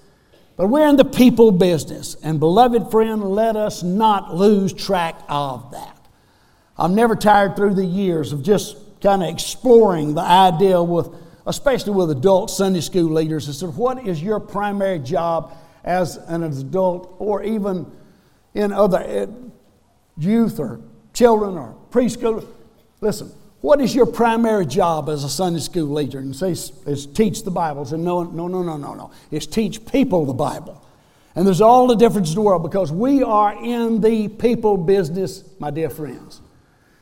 But 0.56 0.68
we're 0.68 0.86
in 0.86 0.96
the 0.96 1.04
people 1.04 1.50
business. 1.50 2.16
And, 2.22 2.38
beloved 2.38 2.90
friend, 2.90 3.24
let 3.24 3.56
us 3.56 3.82
not 3.82 4.36
lose 4.36 4.74
track 4.74 5.18
of 5.28 5.72
that. 5.72 5.99
I'm 6.80 6.94
never 6.94 7.14
tired 7.14 7.56
through 7.56 7.74
the 7.74 7.84
years 7.84 8.32
of 8.32 8.42
just 8.42 8.76
kind 9.02 9.22
of 9.22 9.28
exploring 9.28 10.14
the 10.14 10.22
idea 10.22 10.82
with, 10.82 11.10
especially 11.46 11.92
with 11.92 12.10
adult 12.10 12.50
Sunday 12.50 12.80
school 12.80 13.12
leaders. 13.12 13.50
I 13.50 13.52
said, 13.52 13.76
what 13.76 14.06
is 14.06 14.22
your 14.22 14.40
primary 14.40 14.98
job 14.98 15.54
as 15.84 16.16
an 16.16 16.42
adult 16.42 17.14
or 17.18 17.42
even 17.42 17.90
in 18.54 18.72
other 18.72 19.28
youth 20.16 20.58
or 20.58 20.80
children 21.12 21.58
or 21.58 21.76
preschool? 21.90 22.46
Listen, 23.02 23.30
what 23.60 23.82
is 23.82 23.94
your 23.94 24.06
primary 24.06 24.64
job 24.64 25.10
as 25.10 25.22
a 25.22 25.28
Sunday 25.28 25.60
school 25.60 25.84
leader? 25.84 26.18
And 26.18 26.34
say, 26.34 26.52
is 26.52 27.06
teach 27.06 27.44
the 27.44 27.50
Bible. 27.50 27.84
Said, 27.84 28.00
no, 28.00 28.22
no, 28.22 28.48
no, 28.48 28.62
no, 28.62 28.78
no, 28.78 28.94
no. 28.94 29.10
It's 29.30 29.46
teach 29.46 29.84
people 29.84 30.24
the 30.24 30.32
Bible. 30.32 30.82
And 31.34 31.46
there's 31.46 31.60
all 31.60 31.86
the 31.86 31.94
difference 31.94 32.30
in 32.30 32.36
the 32.36 32.40
world 32.40 32.62
because 32.62 32.90
we 32.90 33.22
are 33.22 33.52
in 33.62 34.00
the 34.00 34.28
people 34.28 34.78
business, 34.78 35.44
my 35.58 35.70
dear 35.70 35.90
friends. 35.90 36.39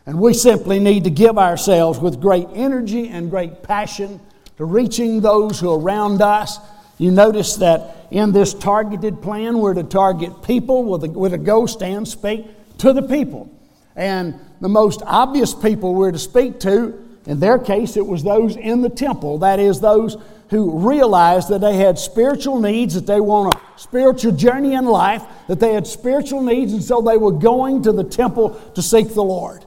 And 0.08 0.18
we 0.18 0.32
simply 0.32 0.80
need 0.80 1.04
to 1.04 1.10
give 1.10 1.36
ourselves 1.36 1.98
with 1.98 2.18
great 2.18 2.46
energy 2.54 3.10
and 3.10 3.28
great 3.28 3.62
passion 3.62 4.18
to 4.56 4.64
reaching 4.64 5.20
those 5.20 5.60
who 5.60 5.70
are 5.70 5.78
around 5.78 6.22
us. 6.22 6.58
You 6.96 7.10
notice 7.10 7.56
that 7.56 8.06
in 8.10 8.32
this 8.32 8.54
targeted 8.54 9.20
plan, 9.20 9.58
we're 9.58 9.74
to 9.74 9.82
target 9.82 10.42
people 10.42 10.84
with 10.84 11.04
a, 11.04 11.08
with 11.10 11.34
a 11.34 11.38
go 11.38 11.66
stand, 11.66 12.08
speak 12.08 12.46
to 12.78 12.94
the 12.94 13.02
people. 13.02 13.54
And 13.96 14.40
the 14.62 14.70
most 14.70 15.02
obvious 15.04 15.52
people 15.52 15.94
we're 15.94 16.12
to 16.12 16.18
speak 16.18 16.58
to, 16.60 17.06
in 17.26 17.38
their 17.38 17.58
case, 17.58 17.98
it 17.98 18.06
was 18.06 18.22
those 18.22 18.56
in 18.56 18.80
the 18.80 18.88
temple. 18.88 19.40
That 19.40 19.60
is, 19.60 19.78
those 19.78 20.16
who 20.48 20.88
realized 20.88 21.50
that 21.50 21.60
they 21.60 21.76
had 21.76 21.98
spiritual 21.98 22.62
needs, 22.62 22.94
that 22.94 23.06
they 23.06 23.20
want 23.20 23.54
a 23.54 23.60
spiritual 23.78 24.32
journey 24.32 24.72
in 24.72 24.86
life, 24.86 25.22
that 25.48 25.60
they 25.60 25.74
had 25.74 25.86
spiritual 25.86 26.40
needs, 26.40 26.72
and 26.72 26.82
so 26.82 27.02
they 27.02 27.18
were 27.18 27.32
going 27.32 27.82
to 27.82 27.92
the 27.92 28.04
temple 28.04 28.58
to 28.74 28.80
seek 28.80 29.12
the 29.12 29.22
Lord. 29.22 29.66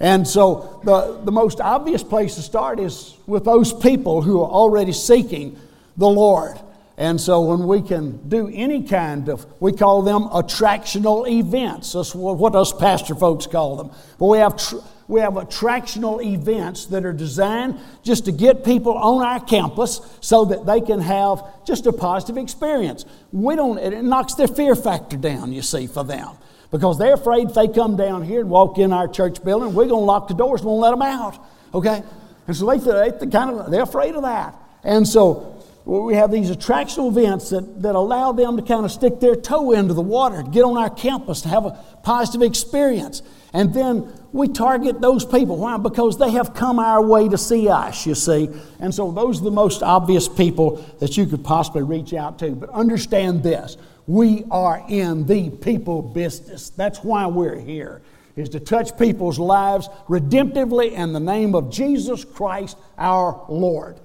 And 0.00 0.26
so 0.26 0.80
the, 0.84 1.20
the 1.24 1.32
most 1.32 1.60
obvious 1.60 2.04
place 2.04 2.36
to 2.36 2.42
start 2.42 2.78
is 2.78 3.16
with 3.26 3.44
those 3.44 3.72
people 3.72 4.22
who 4.22 4.40
are 4.40 4.50
already 4.50 4.92
seeking 4.92 5.58
the 5.96 6.08
Lord. 6.08 6.58
And 6.96 7.20
so 7.20 7.42
when 7.42 7.66
we 7.66 7.82
can 7.82 8.28
do 8.28 8.50
any 8.52 8.82
kind 8.82 9.28
of, 9.28 9.46
we 9.60 9.72
call 9.72 10.02
them 10.02 10.24
attractional 10.24 11.28
events. 11.28 11.92
That's 11.92 12.14
what 12.14 12.54
us 12.54 12.72
pastor 12.72 13.14
folks 13.14 13.46
call 13.46 13.76
them. 13.76 13.90
But 14.18 14.26
we 14.26 14.38
have, 14.38 14.56
tr- 14.56 14.76
we 15.06 15.20
have 15.20 15.34
attractional 15.34 16.24
events 16.24 16.86
that 16.86 17.04
are 17.04 17.12
designed 17.12 17.78
just 18.02 18.24
to 18.24 18.32
get 18.32 18.64
people 18.64 18.96
on 18.96 19.24
our 19.24 19.40
campus 19.40 20.00
so 20.20 20.44
that 20.46 20.66
they 20.66 20.80
can 20.80 21.00
have 21.00 21.42
just 21.64 21.86
a 21.86 21.92
positive 21.92 22.36
experience. 22.36 23.04
We 23.32 23.54
don't, 23.54 23.78
it 23.78 24.02
knocks 24.02 24.34
their 24.34 24.48
fear 24.48 24.74
factor 24.74 25.16
down, 25.16 25.52
you 25.52 25.62
see, 25.62 25.86
for 25.86 26.04
them 26.04 26.36
because 26.70 26.98
they're 26.98 27.14
afraid 27.14 27.48
if 27.48 27.54
they 27.54 27.68
come 27.68 27.96
down 27.96 28.22
here 28.22 28.40
and 28.40 28.50
walk 28.50 28.78
in 28.78 28.92
our 28.92 29.08
church 29.08 29.42
building, 29.42 29.74
we're 29.74 29.86
going 29.86 30.00
to 30.00 30.06
lock 30.06 30.28
the 30.28 30.34
doors, 30.34 30.62
won't 30.62 30.80
let 30.80 30.90
them 30.90 31.02
out. 31.02 31.38
Okay? 31.72 32.02
And 32.46 32.56
so 32.56 32.66
they, 32.66 33.10
they, 33.10 33.26
kind 33.26 33.50
of, 33.50 33.70
they're 33.70 33.82
afraid 33.82 34.14
of 34.14 34.22
that. 34.22 34.54
And 34.84 35.06
so 35.06 35.62
we 35.84 36.14
have 36.14 36.30
these 36.30 36.50
attractional 36.50 37.08
events 37.08 37.50
that, 37.50 37.82
that 37.82 37.94
allow 37.94 38.32
them 38.32 38.56
to 38.56 38.62
kind 38.62 38.84
of 38.84 38.92
stick 38.92 39.20
their 39.20 39.36
toe 39.36 39.72
into 39.72 39.94
the 39.94 40.02
water, 40.02 40.42
get 40.42 40.62
on 40.62 40.76
our 40.76 40.90
campus, 40.90 41.42
to 41.42 41.48
have 41.48 41.64
a 41.64 41.78
positive 42.02 42.42
experience. 42.42 43.22
And 43.54 43.72
then 43.72 44.12
we 44.32 44.48
target 44.48 45.00
those 45.00 45.24
people. 45.24 45.56
Why? 45.56 45.78
Because 45.78 46.18
they 46.18 46.32
have 46.32 46.52
come 46.52 46.78
our 46.78 47.02
way 47.02 47.28
to 47.30 47.38
see 47.38 47.68
us, 47.68 48.04
you 48.04 48.14
see. 48.14 48.50
And 48.78 48.94
so 48.94 49.10
those 49.10 49.40
are 49.40 49.44
the 49.44 49.50
most 49.50 49.82
obvious 49.82 50.28
people 50.28 50.84
that 51.00 51.16
you 51.16 51.24
could 51.24 51.42
possibly 51.42 51.82
reach 51.82 52.12
out 52.12 52.38
to. 52.40 52.50
But 52.50 52.68
understand 52.70 53.42
this 53.42 53.78
we 54.08 54.42
are 54.50 54.82
in 54.88 55.26
the 55.26 55.50
people 55.50 56.00
business. 56.00 56.70
That's 56.70 57.04
why 57.04 57.26
we're 57.26 57.60
here, 57.60 58.00
is 58.36 58.48
to 58.48 58.58
touch 58.58 58.98
people's 58.98 59.38
lives 59.38 59.88
redemptively 60.08 60.92
in 60.92 61.12
the 61.12 61.20
name 61.20 61.54
of 61.54 61.70
Jesus 61.70 62.24
Christ 62.24 62.78
our 62.96 63.44
Lord. 63.50 64.00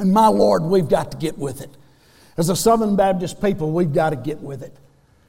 And 0.00 0.12
my 0.12 0.26
Lord, 0.26 0.64
we've 0.64 0.88
got 0.88 1.12
to 1.12 1.16
get 1.16 1.38
with 1.38 1.60
it. 1.60 1.70
As 2.36 2.48
a 2.48 2.56
Southern 2.56 2.96
Baptist 2.96 3.40
people, 3.40 3.70
we've 3.70 3.92
got 3.92 4.10
to 4.10 4.16
get 4.16 4.40
with 4.40 4.62
it. 4.62 4.76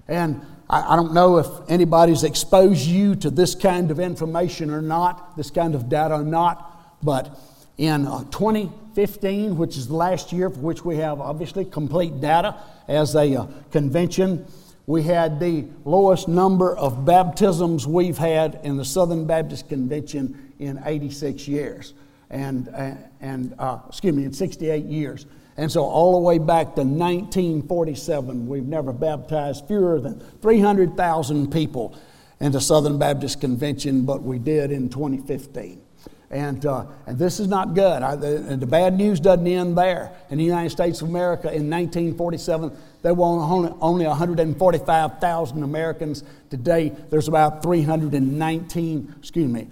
And 0.07 0.41
I, 0.67 0.93
I 0.93 0.95
don't 0.95 1.13
know 1.13 1.37
if 1.37 1.47
anybody's 1.69 2.23
exposed 2.23 2.87
you 2.87 3.15
to 3.17 3.29
this 3.29 3.53
kind 3.53 3.91
of 3.91 3.99
information 3.99 4.71
or 4.71 4.81
not, 4.81 5.37
this 5.37 5.51
kind 5.51 5.75
of 5.75 5.89
data 5.89 6.15
or 6.15 6.23
not, 6.23 6.97
but 7.03 7.39
in 7.77 8.07
uh, 8.07 8.23
2015, 8.95 9.57
which 9.57 9.75
is 9.75 9.87
the 9.87 9.95
last 9.95 10.31
year 10.31 10.49
for 10.49 10.59
which 10.59 10.85
we 10.85 10.95
have 10.95 11.19
obviously 11.19 11.65
complete 11.65 12.21
data 12.21 12.55
as 12.87 13.13
a 13.15 13.35
uh, 13.35 13.47
convention, 13.69 14.45
we 14.87 15.03
had 15.03 15.37
the 15.37 15.65
lowest 15.83 16.29
number 16.29 16.77
of 16.77 17.03
baptisms 17.03 17.85
we've 17.85 18.17
had 18.17 18.61
in 18.63 18.77
the 18.77 18.85
Southern 18.85 19.25
Baptist 19.25 19.67
Convention 19.67 20.53
in 20.59 20.81
86 20.85 21.45
years. 21.45 21.93
And, 22.29 22.69
uh, 22.69 22.93
and 23.19 23.53
uh, 23.59 23.79
excuse 23.89 24.15
me, 24.15 24.23
in 24.23 24.31
68 24.31 24.85
years. 24.85 25.25
And 25.57 25.69
so, 25.69 25.83
all 25.83 26.13
the 26.13 26.19
way 26.19 26.37
back 26.37 26.75
to 26.75 26.81
1947, 26.81 28.47
we've 28.47 28.65
never 28.65 28.93
baptized 28.93 29.67
fewer 29.67 29.99
than 29.99 30.19
300,000 30.41 31.51
people 31.51 31.97
in 32.39 32.51
the 32.51 32.61
Southern 32.61 32.97
Baptist 32.97 33.41
Convention, 33.41 34.05
but 34.05 34.21
we 34.21 34.39
did 34.39 34.71
in 34.71 34.89
2015. 34.89 35.84
And, 36.31 36.65
uh, 36.65 36.85
and 37.05 37.19
this 37.19 37.39
is 37.39 37.47
not 37.47 37.75
good. 37.75 38.01
I, 38.01 38.15
the, 38.15 38.57
the, 38.57 38.65
bad 38.65 38.97
news 38.97 39.19
doesn't 39.19 39.45
end 39.45 39.77
there. 39.77 40.11
In 40.29 40.37
the 40.37 40.43
United 40.43 40.71
States 40.71 41.01
of 41.01 41.09
America 41.09 41.47
in 41.47 41.69
1947, 41.69 42.75
there 43.03 43.13
were 43.13 43.25
only, 43.25 43.71
only 43.79 44.05
145,000 44.07 45.63
Americans. 45.63 46.23
Today, 46.49 46.89
there's 47.09 47.27
about 47.27 47.61
319, 47.61 49.15
excuse 49.19 49.51
me, 49.51 49.67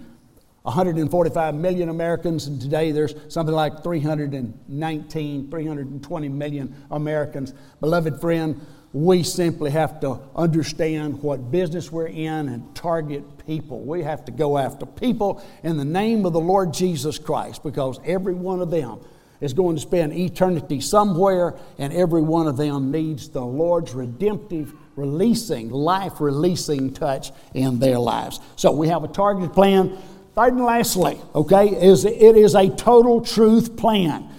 145 0.62 1.54
million 1.56 1.90
Americans, 1.90 2.46
and 2.46 2.58
today 2.58 2.90
there's 2.90 3.14
something 3.28 3.54
like 3.54 3.82
319, 3.82 5.50
320 5.50 6.28
million 6.30 6.74
Americans. 6.90 7.52
Beloved 7.80 8.18
friend, 8.18 8.64
we 8.94 9.24
simply 9.24 9.72
have 9.72 9.98
to 10.00 10.20
understand 10.36 11.20
what 11.20 11.50
business 11.50 11.90
we're 11.90 12.06
in 12.06 12.48
and 12.48 12.74
target 12.76 13.44
people. 13.44 13.80
We 13.80 14.04
have 14.04 14.24
to 14.26 14.32
go 14.32 14.56
after 14.56 14.86
people 14.86 15.44
in 15.64 15.76
the 15.76 15.84
name 15.84 16.24
of 16.24 16.32
the 16.32 16.40
Lord 16.40 16.72
Jesus 16.72 17.18
Christ 17.18 17.64
because 17.64 17.98
every 18.06 18.34
one 18.34 18.60
of 18.60 18.70
them 18.70 19.00
is 19.40 19.52
going 19.52 19.74
to 19.74 19.82
spend 19.82 20.12
eternity 20.12 20.80
somewhere, 20.80 21.56
and 21.76 21.92
every 21.92 22.22
one 22.22 22.46
of 22.46 22.56
them 22.56 22.92
needs 22.92 23.28
the 23.28 23.44
Lord's 23.44 23.92
redemptive, 23.94 24.72
releasing, 24.94 25.70
life 25.70 26.20
releasing 26.20 26.94
touch 26.94 27.32
in 27.52 27.80
their 27.80 27.98
lives. 27.98 28.38
So 28.54 28.70
we 28.70 28.86
have 28.88 29.02
a 29.02 29.08
targeted 29.08 29.52
plan. 29.52 29.98
Third 30.36 30.52
and 30.52 30.64
lastly, 30.64 31.20
okay, 31.34 31.66
is 31.66 32.04
it 32.04 32.36
is 32.36 32.54
a 32.54 32.68
total 32.70 33.20
truth 33.20 33.76
plan. 33.76 34.30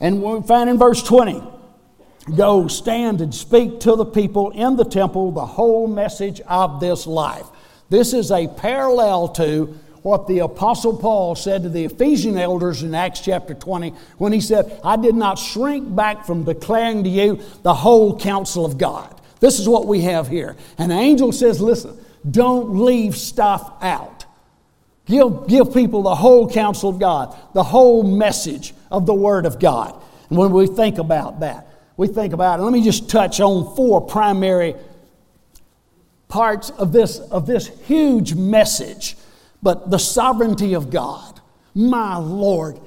And 0.00 0.22
we 0.22 0.40
find 0.40 0.70
in 0.70 0.78
verse 0.78 1.02
20, 1.02 1.42
Go 2.36 2.68
stand 2.68 3.20
and 3.20 3.34
speak 3.34 3.80
to 3.80 3.96
the 3.96 4.04
people 4.04 4.50
in 4.50 4.76
the 4.76 4.84
temple 4.84 5.32
the 5.32 5.46
whole 5.46 5.86
message 5.86 6.40
of 6.42 6.80
this 6.80 7.06
life. 7.06 7.46
This 7.88 8.12
is 8.12 8.30
a 8.30 8.46
parallel 8.46 9.28
to 9.30 9.78
what 10.02 10.26
the 10.26 10.38
Apostle 10.38 10.96
Paul 10.96 11.34
said 11.34 11.62
to 11.64 11.68
the 11.68 11.84
Ephesian 11.84 12.38
elders 12.38 12.82
in 12.82 12.94
Acts 12.94 13.20
chapter 13.20 13.52
20 13.54 13.90
when 14.18 14.32
he 14.32 14.40
said, 14.40 14.80
I 14.82 14.96
did 14.96 15.14
not 15.14 15.38
shrink 15.38 15.94
back 15.94 16.24
from 16.24 16.44
declaring 16.44 17.04
to 17.04 17.10
you 17.10 17.40
the 17.62 17.74
whole 17.74 18.18
counsel 18.18 18.64
of 18.64 18.78
God. 18.78 19.20
This 19.40 19.58
is 19.58 19.68
what 19.68 19.86
we 19.86 20.02
have 20.02 20.28
here. 20.28 20.56
An 20.78 20.90
angel 20.90 21.32
says, 21.32 21.60
Listen, 21.60 21.98
don't 22.28 22.84
leave 22.84 23.16
stuff 23.16 23.72
out. 23.82 24.24
Give, 25.06 25.46
give 25.48 25.74
people 25.74 26.02
the 26.02 26.14
whole 26.14 26.48
counsel 26.48 26.90
of 26.90 26.98
God, 26.98 27.36
the 27.52 27.64
whole 27.64 28.02
message 28.02 28.74
of 28.90 29.06
the 29.06 29.14
Word 29.14 29.44
of 29.44 29.58
God. 29.58 30.00
And 30.28 30.38
when 30.38 30.52
we 30.52 30.66
think 30.66 30.98
about 30.98 31.40
that, 31.40 31.66
we 32.00 32.08
think 32.08 32.32
about 32.32 32.58
it. 32.58 32.62
Let 32.62 32.72
me 32.72 32.82
just 32.82 33.10
touch 33.10 33.40
on 33.40 33.76
four 33.76 34.00
primary 34.00 34.74
parts 36.28 36.70
of 36.70 36.92
this, 36.92 37.18
of 37.18 37.44
this 37.44 37.68
huge 37.80 38.34
message. 38.34 39.18
But 39.62 39.90
the 39.90 39.98
sovereignty 39.98 40.72
of 40.72 40.88
God, 40.88 41.42
my 41.74 42.16
Lord, 42.16 42.80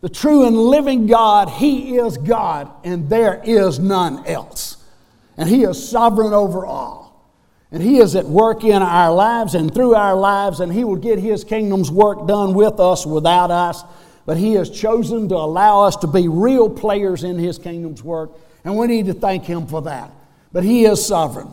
the 0.00 0.08
true 0.08 0.48
and 0.48 0.58
living 0.58 1.06
God, 1.06 1.48
He 1.48 1.96
is 1.96 2.18
God, 2.18 2.68
and 2.82 3.08
there 3.08 3.40
is 3.44 3.78
none 3.78 4.26
else. 4.26 4.78
And 5.36 5.48
He 5.48 5.62
is 5.62 5.88
sovereign 5.88 6.32
over 6.32 6.66
all. 6.66 7.30
And 7.70 7.80
He 7.80 7.98
is 7.98 8.16
at 8.16 8.26
work 8.26 8.64
in 8.64 8.82
our 8.82 9.14
lives 9.14 9.54
and 9.54 9.72
through 9.72 9.94
our 9.94 10.16
lives, 10.16 10.58
and 10.58 10.72
He 10.72 10.82
will 10.82 10.96
get 10.96 11.20
His 11.20 11.44
kingdom's 11.44 11.88
work 11.92 12.26
done 12.26 12.54
with 12.54 12.80
us, 12.80 13.06
without 13.06 13.52
us 13.52 13.84
but 14.26 14.36
He 14.36 14.54
has 14.54 14.70
chosen 14.70 15.28
to 15.28 15.34
allow 15.34 15.82
us 15.82 15.96
to 15.96 16.06
be 16.06 16.28
real 16.28 16.68
players 16.68 17.24
in 17.24 17.38
His 17.38 17.58
kingdom's 17.58 18.02
work, 18.02 18.30
and 18.64 18.76
we 18.76 18.86
need 18.86 19.06
to 19.06 19.14
thank 19.14 19.44
Him 19.44 19.66
for 19.66 19.82
that. 19.82 20.10
But 20.52 20.64
He 20.64 20.84
is 20.84 21.04
sovereign. 21.04 21.50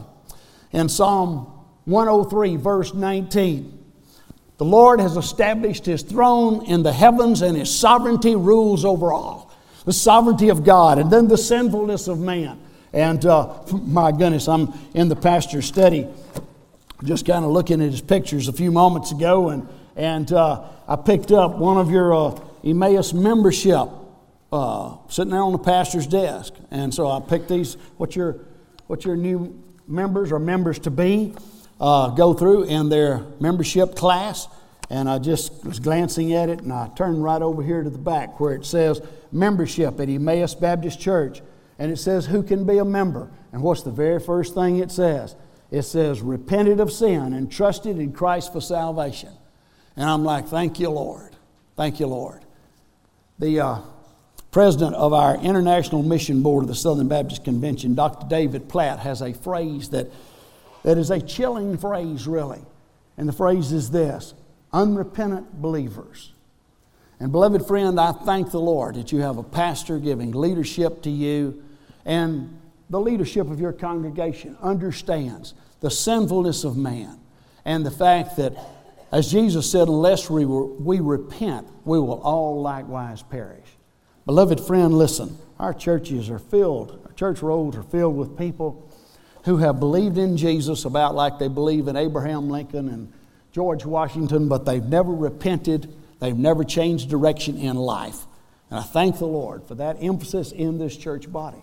In 0.71 0.89
Psalm 0.89 1.51
103, 1.85 2.57
verse 2.57 2.93
19, 2.93 3.73
the 4.57 4.65
Lord 4.65 4.99
has 4.99 5.17
established 5.17 5.85
His 5.85 6.01
throne 6.01 6.65
in 6.65 6.83
the 6.83 6.93
heavens, 6.93 7.41
and 7.41 7.57
His 7.57 7.73
sovereignty 7.73 8.35
rules 8.35 8.85
over 8.85 9.13
all. 9.13 9.51
The 9.85 9.93
sovereignty 9.93 10.49
of 10.49 10.63
God, 10.63 10.99
and 10.99 11.09
then 11.09 11.27
the 11.27 11.37
sinfulness 11.37 12.07
of 12.07 12.19
man. 12.19 12.59
And 12.93 13.25
uh, 13.25 13.53
my 13.71 14.11
goodness, 14.11 14.47
I'm 14.47 14.73
in 14.93 15.09
the 15.09 15.15
pastor's 15.15 15.65
study, 15.65 16.07
just 17.03 17.25
kind 17.25 17.45
of 17.45 17.51
looking 17.51 17.81
at 17.81 17.91
his 17.91 18.01
pictures 18.01 18.47
a 18.47 18.53
few 18.53 18.71
moments 18.71 19.11
ago, 19.11 19.49
and, 19.49 19.67
and 19.95 20.31
uh, 20.31 20.63
I 20.87 20.95
picked 20.95 21.31
up 21.31 21.57
one 21.57 21.77
of 21.77 21.91
your 21.91 22.13
uh, 22.13 22.39
Emmaus 22.67 23.13
membership 23.13 23.89
uh, 24.51 24.97
sitting 25.09 25.31
there 25.31 25.41
on 25.41 25.51
the 25.51 25.57
pastor's 25.57 26.07
desk. 26.07 26.53
And 26.71 26.93
so 26.93 27.09
I 27.09 27.19
picked 27.19 27.49
these, 27.49 27.75
what 27.97 28.15
your, 28.15 28.39
what 28.87 29.05
your 29.05 29.15
new 29.15 29.61
members 29.87 30.31
or 30.31 30.39
members 30.39 30.79
to 30.79 30.91
be 30.91 31.33
uh, 31.79 32.09
go 32.09 32.33
through 32.33 32.63
in 32.63 32.89
their 32.89 33.23
membership 33.39 33.95
class. 33.95 34.47
And 34.89 35.09
I 35.09 35.19
just 35.19 35.65
was 35.65 35.79
glancing 35.79 36.33
at 36.33 36.49
it 36.49 36.61
and 36.61 36.71
I 36.71 36.89
turned 36.95 37.23
right 37.23 37.41
over 37.41 37.61
here 37.61 37.83
to 37.83 37.89
the 37.89 37.97
back 37.97 38.39
where 38.39 38.53
it 38.53 38.65
says 38.65 39.01
membership 39.31 39.99
at 39.99 40.09
Emmaus 40.09 40.55
Baptist 40.55 40.99
Church. 40.99 41.41
And 41.79 41.91
it 41.91 41.97
says 41.97 42.25
who 42.25 42.41
can 42.41 42.65
be 42.65 42.79
a 42.79 42.85
member. 42.85 43.29
And 43.51 43.61
what's 43.61 43.83
the 43.83 43.91
very 43.91 44.19
first 44.19 44.53
thing 44.53 44.77
it 44.77 44.91
says? 44.91 45.35
It 45.71 45.83
says 45.83 46.21
repented 46.21 46.79
of 46.79 46.91
sin 46.91 47.33
and 47.33 47.51
trusted 47.51 47.99
in 47.99 48.13
Christ 48.13 48.53
for 48.53 48.61
salvation. 48.61 49.31
And 49.95 50.09
I'm 50.09 50.23
like, 50.23 50.47
thank 50.47 50.79
you, 50.79 50.89
Lord. 50.89 51.35
Thank 51.75 51.99
you, 51.99 52.07
Lord. 52.07 52.46
The 53.39 53.59
uh, 53.59 53.79
president 54.49 54.95
of 54.95 55.13
our 55.13 55.37
International 55.37 56.01
Mission 56.01 56.41
Board 56.41 56.63
of 56.63 56.67
the 56.67 56.75
Southern 56.75 57.07
Baptist 57.07 57.43
Convention, 57.43 57.93
Dr. 57.93 58.27
David 58.27 58.67
Platt, 58.67 58.99
has 58.99 59.21
a 59.21 59.33
phrase 59.33 59.89
that, 59.89 60.07
that 60.83 60.97
is 60.97 61.11
a 61.11 61.21
chilling 61.21 61.77
phrase, 61.77 62.27
really. 62.27 62.61
And 63.17 63.29
the 63.29 63.33
phrase 63.33 63.71
is 63.71 63.91
this 63.91 64.33
unrepentant 64.73 65.61
believers. 65.61 66.33
And, 67.19 67.31
beloved 67.31 67.67
friend, 67.67 67.99
I 67.99 68.11
thank 68.11 68.51
the 68.51 68.59
Lord 68.59 68.95
that 68.95 69.11
you 69.11 69.19
have 69.19 69.37
a 69.37 69.43
pastor 69.43 69.99
giving 69.99 70.31
leadership 70.31 71.01
to 71.03 71.09
you, 71.09 71.63
and 72.05 72.59
the 72.89 72.99
leadership 72.99 73.49
of 73.49 73.59
your 73.59 73.73
congregation 73.73 74.57
understands 74.61 75.53
the 75.79 75.91
sinfulness 75.91 76.63
of 76.63 76.77
man 76.77 77.19
and 77.65 77.85
the 77.85 77.91
fact 77.91 78.37
that, 78.37 78.57
as 79.11 79.31
Jesus 79.31 79.71
said, 79.71 79.87
unless 79.87 80.29
we, 80.29 80.45
we 80.45 80.99
repent, 80.99 81.67
we 81.85 81.99
will 81.99 82.21
all 82.21 82.61
likewise 82.61 83.23
perish. 83.23 83.65
Beloved 84.25 84.59
friend, 84.59 84.93
listen, 84.93 85.37
our 85.59 85.73
churches 85.73 86.29
are 86.29 86.39
filled, 86.39 86.99
our 87.05 87.13
church 87.13 87.41
rolls 87.41 87.75
are 87.77 87.83
filled 87.83 88.17
with 88.17 88.37
people 88.37 88.91
who 89.45 89.57
have 89.57 89.79
believed 89.79 90.17
in 90.17 90.35
Jesus 90.35 90.83
about 90.83 91.15
like 91.15 91.39
they 91.39 91.47
believe 91.47 91.87
in 91.87 91.95
Abraham 91.95 92.49
Lincoln 92.49 92.89
and 92.89 93.13
George 93.53 93.85
Washington, 93.85 94.49
but 94.49 94.65
they've 94.65 94.83
never 94.83 95.11
repented, 95.11 95.93
they've 96.19 96.37
never 96.37 96.65
changed 96.65 97.09
direction 97.09 97.57
in 97.57 97.77
life. 97.77 98.25
And 98.69 98.77
I 98.77 98.83
thank 98.83 99.17
the 99.17 99.25
Lord 99.25 99.63
for 99.63 99.75
that 99.75 99.97
emphasis 100.01 100.51
in 100.51 100.77
this 100.77 100.97
church 100.97 101.31
body. 101.31 101.61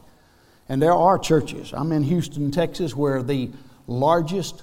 And 0.69 0.81
there 0.81 0.95
are 0.95 1.19
churches. 1.19 1.75
I'm 1.75 1.93
in 1.93 2.03
Houston, 2.05 2.51
Texas, 2.51 2.97
where 2.97 3.23
the 3.23 3.51
largest, 3.87 4.63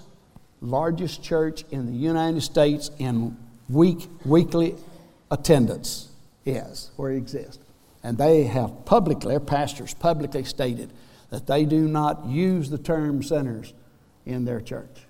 largest 0.61 1.23
church 1.23 1.65
in 1.71 1.87
the 1.87 1.97
United 1.97 2.41
States 2.41 2.91
in 2.99 3.35
week, 3.67 4.07
weekly 4.23 4.75
attendance 5.29 6.09
is, 6.45 6.91
where 6.95 7.11
it 7.11 7.17
exists. 7.17 7.59
And 8.03 8.17
they 8.17 8.43
have 8.43 8.85
publicly, 8.85 9.29
their 9.29 9.39
pastors 9.39 9.93
publicly 9.93 10.43
stated 10.43 10.91
that 11.29 11.47
they 11.47 11.65
do 11.65 11.87
not 11.87 12.25
use 12.25 12.69
the 12.69 12.77
term 12.77 13.23
sinners 13.23 13.73
in 14.25 14.45
their 14.45 14.61
church. 14.61 15.05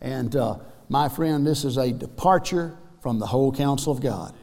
And 0.00 0.34
uh, 0.34 0.58
my 0.88 1.08
friend, 1.08 1.46
this 1.46 1.64
is 1.64 1.76
a 1.76 1.92
departure 1.92 2.76
from 3.00 3.18
the 3.18 3.26
whole 3.26 3.52
counsel 3.52 3.92
of 3.92 4.00
God. 4.00 4.34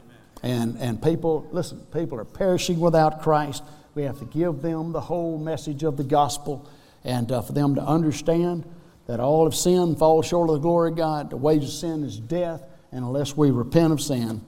And, 0.44 0.78
and 0.80 1.02
people, 1.02 1.48
listen, 1.52 1.80
people 1.94 2.20
are 2.20 2.26
perishing 2.26 2.80
without 2.80 3.22
Christ. 3.22 3.64
We 3.96 4.04
have 4.04 4.20
to 4.20 4.26
give 4.26 4.62
them 4.62 4.92
the 4.92 5.02
whole 5.02 5.38
message 5.38 5.84
of 5.84 5.98
the 5.98 6.04
gospel 6.04 6.68
and 7.04 7.32
uh, 7.32 7.42
for 7.42 7.54
them 7.54 7.76
to 7.76 7.82
understand 7.82 8.66
that 9.08 9.20
all 9.20 9.48
of 9.48 9.56
sin 9.56 9.96
falls 9.96 10.28
short 10.28 10.50
of 10.50 10.56
the 10.56 10.62
glory 10.62 10.92
of 10.92 10.98
God. 10.98 11.30
The 11.30 11.38
wage 11.38 11.64
of 11.64 11.70
sin 11.70 12.04
is 12.04 12.20
death, 12.20 12.62
and 12.92 13.04
unless 13.04 13.36
we 13.36 13.52
repent 13.52 13.94
of 13.94 14.02
sin 14.02 14.42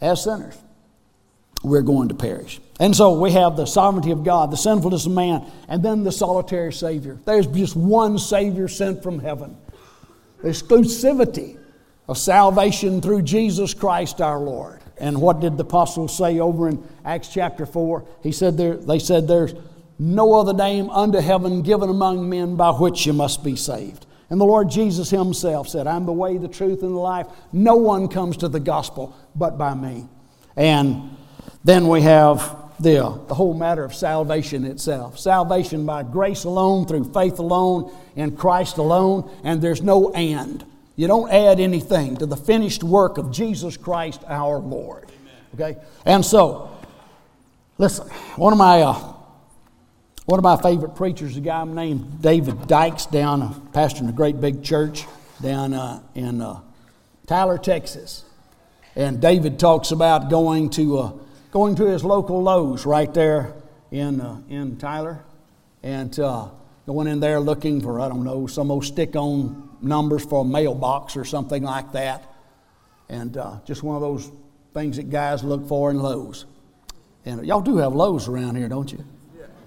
as 0.00 0.24
sinners, 0.24 0.56
we're 1.62 1.82
going 1.82 2.08
to 2.08 2.14
perish. 2.14 2.60
And 2.80 2.94
so 2.94 3.18
we 3.18 3.32
have 3.32 3.56
the 3.56 3.66
sovereignty 3.66 4.10
of 4.10 4.24
God, 4.24 4.50
the 4.50 4.56
sinfulness 4.56 5.06
of 5.06 5.12
man, 5.12 5.44
and 5.68 5.82
then 5.82 6.04
the 6.04 6.12
solitary 6.12 6.72
Savior. 6.72 7.18
There's 7.24 7.46
just 7.46 7.76
one 7.76 8.18
Savior 8.18 8.68
sent 8.68 9.02
from 9.02 9.18
heaven. 9.18 9.56
The 10.42 10.48
exclusivity 10.48 11.58
of 12.06 12.16
salvation 12.16 13.02
through 13.02 13.22
Jesus 13.22 13.74
Christ 13.74 14.20
our 14.20 14.38
Lord. 14.38 14.80
And 14.98 15.20
what 15.20 15.40
did 15.40 15.56
the 15.56 15.64
apostles 15.64 16.16
say 16.16 16.38
over 16.38 16.68
in 16.68 16.82
Acts 17.04 17.28
chapter 17.28 17.66
4? 17.66 18.04
He 18.22 18.32
said 18.32 18.56
there, 18.56 18.76
they 18.76 18.98
said, 18.98 19.28
There's 19.28 19.54
no 19.98 20.34
other 20.34 20.52
name 20.52 20.90
under 20.90 21.20
heaven 21.20 21.62
given 21.62 21.88
among 21.88 22.28
men 22.28 22.56
by 22.56 22.70
which 22.70 23.06
you 23.06 23.12
must 23.12 23.42
be 23.42 23.56
saved. 23.56 24.06
And 24.30 24.40
the 24.40 24.44
Lord 24.44 24.70
Jesus 24.70 25.10
Himself 25.10 25.68
said, 25.68 25.86
I'm 25.86 26.06
the 26.06 26.12
way, 26.12 26.36
the 26.36 26.48
truth, 26.48 26.82
and 26.82 26.92
the 26.92 26.98
life. 26.98 27.26
No 27.52 27.76
one 27.76 28.08
comes 28.08 28.36
to 28.38 28.48
the 28.48 28.60
gospel 28.60 29.16
but 29.34 29.56
by 29.56 29.74
me. 29.74 30.06
And 30.56 31.16
then 31.64 31.88
we 31.88 32.02
have 32.02 32.56
the, 32.78 33.04
uh, 33.04 33.10
the 33.26 33.34
whole 33.34 33.54
matter 33.54 33.84
of 33.84 33.94
salvation 33.94 34.64
itself. 34.64 35.18
Salvation 35.18 35.86
by 35.86 36.02
grace 36.02 36.44
alone, 36.44 36.86
through 36.86 37.12
faith 37.12 37.38
alone, 37.38 37.92
in 38.16 38.36
Christ 38.36 38.78
alone, 38.78 39.30
and 39.44 39.62
there's 39.62 39.82
no 39.82 40.12
and. 40.12 40.64
You 40.94 41.06
don't 41.06 41.30
add 41.30 41.60
anything 41.60 42.16
to 42.18 42.26
the 42.26 42.36
finished 42.36 42.84
work 42.84 43.18
of 43.18 43.32
Jesus 43.32 43.76
Christ 43.76 44.22
our 44.26 44.58
Lord. 44.58 45.10
Okay? 45.54 45.76
And 46.04 46.24
so, 46.24 46.76
listen, 47.78 48.08
one 48.36 48.52
of 48.52 48.58
my, 48.58 48.82
uh, 48.82 49.14
one 50.28 50.38
of 50.38 50.44
my 50.44 50.58
favorite 50.58 50.94
preachers, 50.94 51.30
is 51.30 51.36
a 51.38 51.40
guy 51.40 51.64
named 51.64 52.20
David 52.20 52.66
Dykes, 52.66 53.06
down, 53.06 53.40
uh, 53.40 53.54
pastoring 53.72 54.10
a 54.10 54.12
great 54.12 54.38
big 54.42 54.62
church 54.62 55.06
down 55.40 55.72
uh, 55.72 56.02
in 56.14 56.42
uh, 56.42 56.60
Tyler, 57.26 57.56
Texas. 57.56 58.26
And 58.94 59.22
David 59.22 59.58
talks 59.58 59.90
about 59.90 60.28
going 60.28 60.68
to, 60.72 60.98
uh, 60.98 61.12
going 61.50 61.76
to 61.76 61.86
his 61.86 62.04
local 62.04 62.42
Lowe's 62.42 62.84
right 62.84 63.12
there 63.14 63.54
in, 63.90 64.20
uh, 64.20 64.42
in 64.50 64.76
Tyler 64.76 65.24
and 65.82 66.20
uh, 66.20 66.48
going 66.86 67.06
in 67.06 67.20
there 67.20 67.40
looking 67.40 67.80
for, 67.80 67.98
I 67.98 68.08
don't 68.08 68.24
know, 68.24 68.46
some 68.46 68.70
old 68.70 68.84
stick 68.84 69.16
on 69.16 69.78
numbers 69.80 70.26
for 70.26 70.42
a 70.42 70.44
mailbox 70.44 71.16
or 71.16 71.24
something 71.24 71.62
like 71.62 71.92
that. 71.92 72.30
And 73.08 73.34
uh, 73.38 73.60
just 73.64 73.82
one 73.82 73.96
of 73.96 74.02
those 74.02 74.30
things 74.74 74.98
that 74.98 75.08
guys 75.08 75.42
look 75.42 75.66
for 75.66 75.90
in 75.90 75.98
Lowe's. 75.98 76.44
And 77.24 77.46
y'all 77.46 77.62
do 77.62 77.78
have 77.78 77.94
Lowe's 77.94 78.28
around 78.28 78.56
here, 78.56 78.68
don't 78.68 78.92
you? 78.92 79.02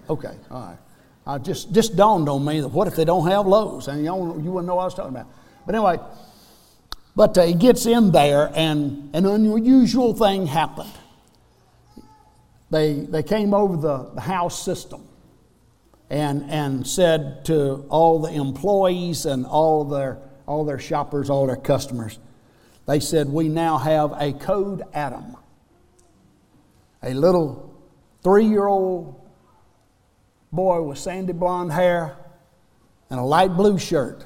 Okay, 0.09 0.35
all 0.49 0.61
right. 0.61 0.77
I 1.25 1.37
just, 1.37 1.71
just 1.71 1.95
dawned 1.95 2.27
on 2.27 2.43
me 2.43 2.61
that 2.61 2.67
what 2.67 2.87
if 2.87 2.95
they 2.95 3.05
don't 3.05 3.27
have 3.29 3.45
Lowe's? 3.45 3.87
And 3.87 4.03
y'all, 4.03 4.41
you 4.41 4.51
wouldn't 4.51 4.67
know 4.67 4.75
what 4.75 4.81
I 4.81 4.85
was 4.85 4.95
talking 4.95 5.15
about. 5.15 5.27
But 5.65 5.75
anyway, 5.75 5.99
but 7.15 7.37
uh, 7.37 7.43
he 7.43 7.53
gets 7.53 7.85
in 7.85 8.11
there, 8.11 8.51
and 8.55 9.09
an 9.13 9.25
unusual 9.25 10.13
thing 10.13 10.47
happened. 10.47 10.91
They, 12.69 12.93
they 12.93 13.21
came 13.21 13.53
over 13.53 13.75
the, 13.77 14.11
the 14.15 14.21
house 14.21 14.63
system 14.63 15.05
and, 16.09 16.49
and 16.49 16.87
said 16.87 17.45
to 17.45 17.85
all 17.89 18.19
the 18.19 18.31
employees 18.31 19.25
and 19.25 19.45
all 19.45 19.83
their, 19.83 20.19
all 20.47 20.65
their 20.65 20.79
shoppers, 20.79 21.29
all 21.29 21.47
their 21.47 21.57
customers, 21.57 22.17
they 22.87 22.99
said, 22.99 23.29
We 23.29 23.49
now 23.49 23.77
have 23.77 24.13
a 24.19 24.33
code 24.33 24.83
Adam. 24.93 25.37
A 27.03 27.13
little 27.13 27.73
three 28.23 28.45
year 28.45 28.67
old 28.67 29.20
boy 30.51 30.81
with 30.81 30.97
sandy 30.97 31.33
blonde 31.33 31.71
hair 31.71 32.15
and 33.09 33.19
a 33.19 33.23
light 33.23 33.55
blue 33.55 33.77
shirt 33.77 34.23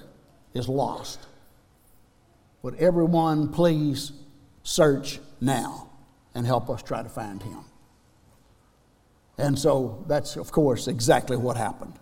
is 0.54 0.68
lost. 0.68 1.20
Would 2.62 2.76
everyone 2.76 3.50
please 3.50 4.12
search 4.64 5.20
now 5.40 5.90
and 6.34 6.46
help 6.46 6.70
us 6.70 6.82
try 6.82 7.04
to 7.04 7.10
find 7.10 7.42
him? 7.44 7.60
And 9.38 9.60
so 9.60 10.04
that's, 10.08 10.38
of 10.38 10.52
course, 10.52 10.88
exactly 10.88 11.38
what 11.38 11.58
happened. 11.58 11.94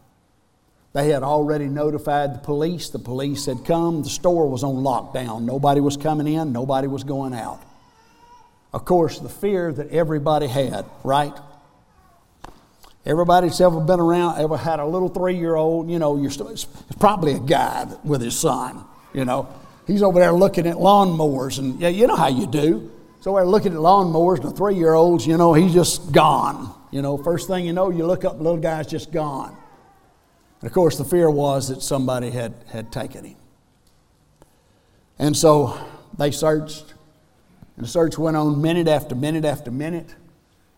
They 0.93 1.09
had 1.09 1.23
already 1.23 1.65
notified 1.65 2.35
the 2.35 2.39
police. 2.39 2.89
The 2.89 2.99
police 2.99 3.47
had 3.47 3.65
come. 3.65 4.03
The 4.03 4.09
store 4.09 4.47
was 4.47 4.63
on 4.63 4.75
lockdown. 4.75 5.41
Nobody 5.41 5.81
was 5.81 5.97
coming 5.97 6.27
in, 6.27 6.53
nobody 6.53 6.87
was 6.87 7.03
going 7.03 7.33
out. 7.33 7.61
Of 8.71 8.85
course, 8.85 9.19
the 9.19 9.29
fear 9.29 9.71
that 9.71 9.89
everybody 9.89 10.47
had, 10.47 10.85
right? 11.03 11.33
Everybody 13.05 13.47
that's 13.47 13.59
ever 13.59 13.81
been 13.81 13.99
around, 13.99 14.39
ever 14.39 14.55
had 14.55 14.79
a 14.79 14.85
little 14.85 15.09
three 15.09 15.37
year 15.37 15.55
old, 15.55 15.89
you 15.89 15.99
know, 15.99 16.23
it's 16.23 16.65
probably 16.99 17.33
a 17.33 17.39
guy 17.39 17.85
with 18.03 18.21
his 18.21 18.37
son, 18.39 18.85
you 19.13 19.25
know. 19.25 19.47
He's 19.85 20.01
over 20.01 20.19
there 20.19 20.31
looking 20.31 20.65
at 20.65 20.77
lawnmowers, 20.77 21.59
and 21.59 21.79
yeah, 21.79 21.89
you 21.89 22.07
know 22.07 22.15
how 22.15 22.29
you 22.29 22.47
do. 22.47 22.89
So 23.19 23.33
we're 23.33 23.45
looking 23.45 23.73
at 23.73 23.79
lawnmowers, 23.79 24.39
and 24.39 24.49
the 24.49 24.55
three 24.55 24.75
year 24.75 24.93
olds, 24.93 25.27
you 25.27 25.37
know, 25.37 25.53
he's 25.53 25.73
just 25.73 26.13
gone. 26.13 26.73
You 26.91 27.01
know, 27.01 27.17
first 27.17 27.47
thing 27.47 27.65
you 27.65 27.73
know, 27.73 27.89
you 27.89 28.05
look 28.05 28.23
up, 28.23 28.37
the 28.37 28.43
little 28.43 28.59
guy's 28.59 28.87
just 28.87 29.11
gone. 29.11 29.57
And 30.61 30.69
of 30.69 30.73
course, 30.73 30.97
the 30.97 31.03
fear 31.03 31.29
was 31.29 31.67
that 31.67 31.81
somebody 31.81 32.29
had, 32.29 32.53
had 32.71 32.91
taken 32.91 33.25
him. 33.25 33.35
And 35.19 35.35
so 35.35 35.77
they 36.17 36.31
searched, 36.31 36.93
and 37.75 37.85
the 37.85 37.89
search 37.89 38.17
went 38.17 38.37
on 38.37 38.61
minute 38.61 38.87
after 38.87 39.15
minute 39.15 39.43
after 39.43 39.71
minute. 39.71 40.15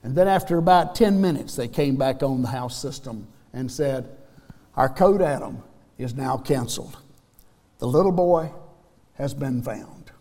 And 0.06 0.16
then, 0.16 0.28
after 0.28 0.60
about 0.60 0.94
10 0.94 1.20
minutes, 1.20 1.56
they 1.56 1.68
came 1.68 1.96
back 1.96 2.22
on 2.22 2.44
the 2.44 2.50
house 2.50 2.80
system 2.80 3.28
and 3.54 3.72
said, 3.72 4.08
Our 4.76 4.88
code 4.88 5.20
Adam 5.20 5.64
is 5.98 6.14
now 6.14 6.38
canceled. 6.38 6.96
The 7.80 7.88
little 7.88 8.12
boy 8.12 8.52
has 9.16 9.34
been 9.34 9.64
found. 9.64 10.12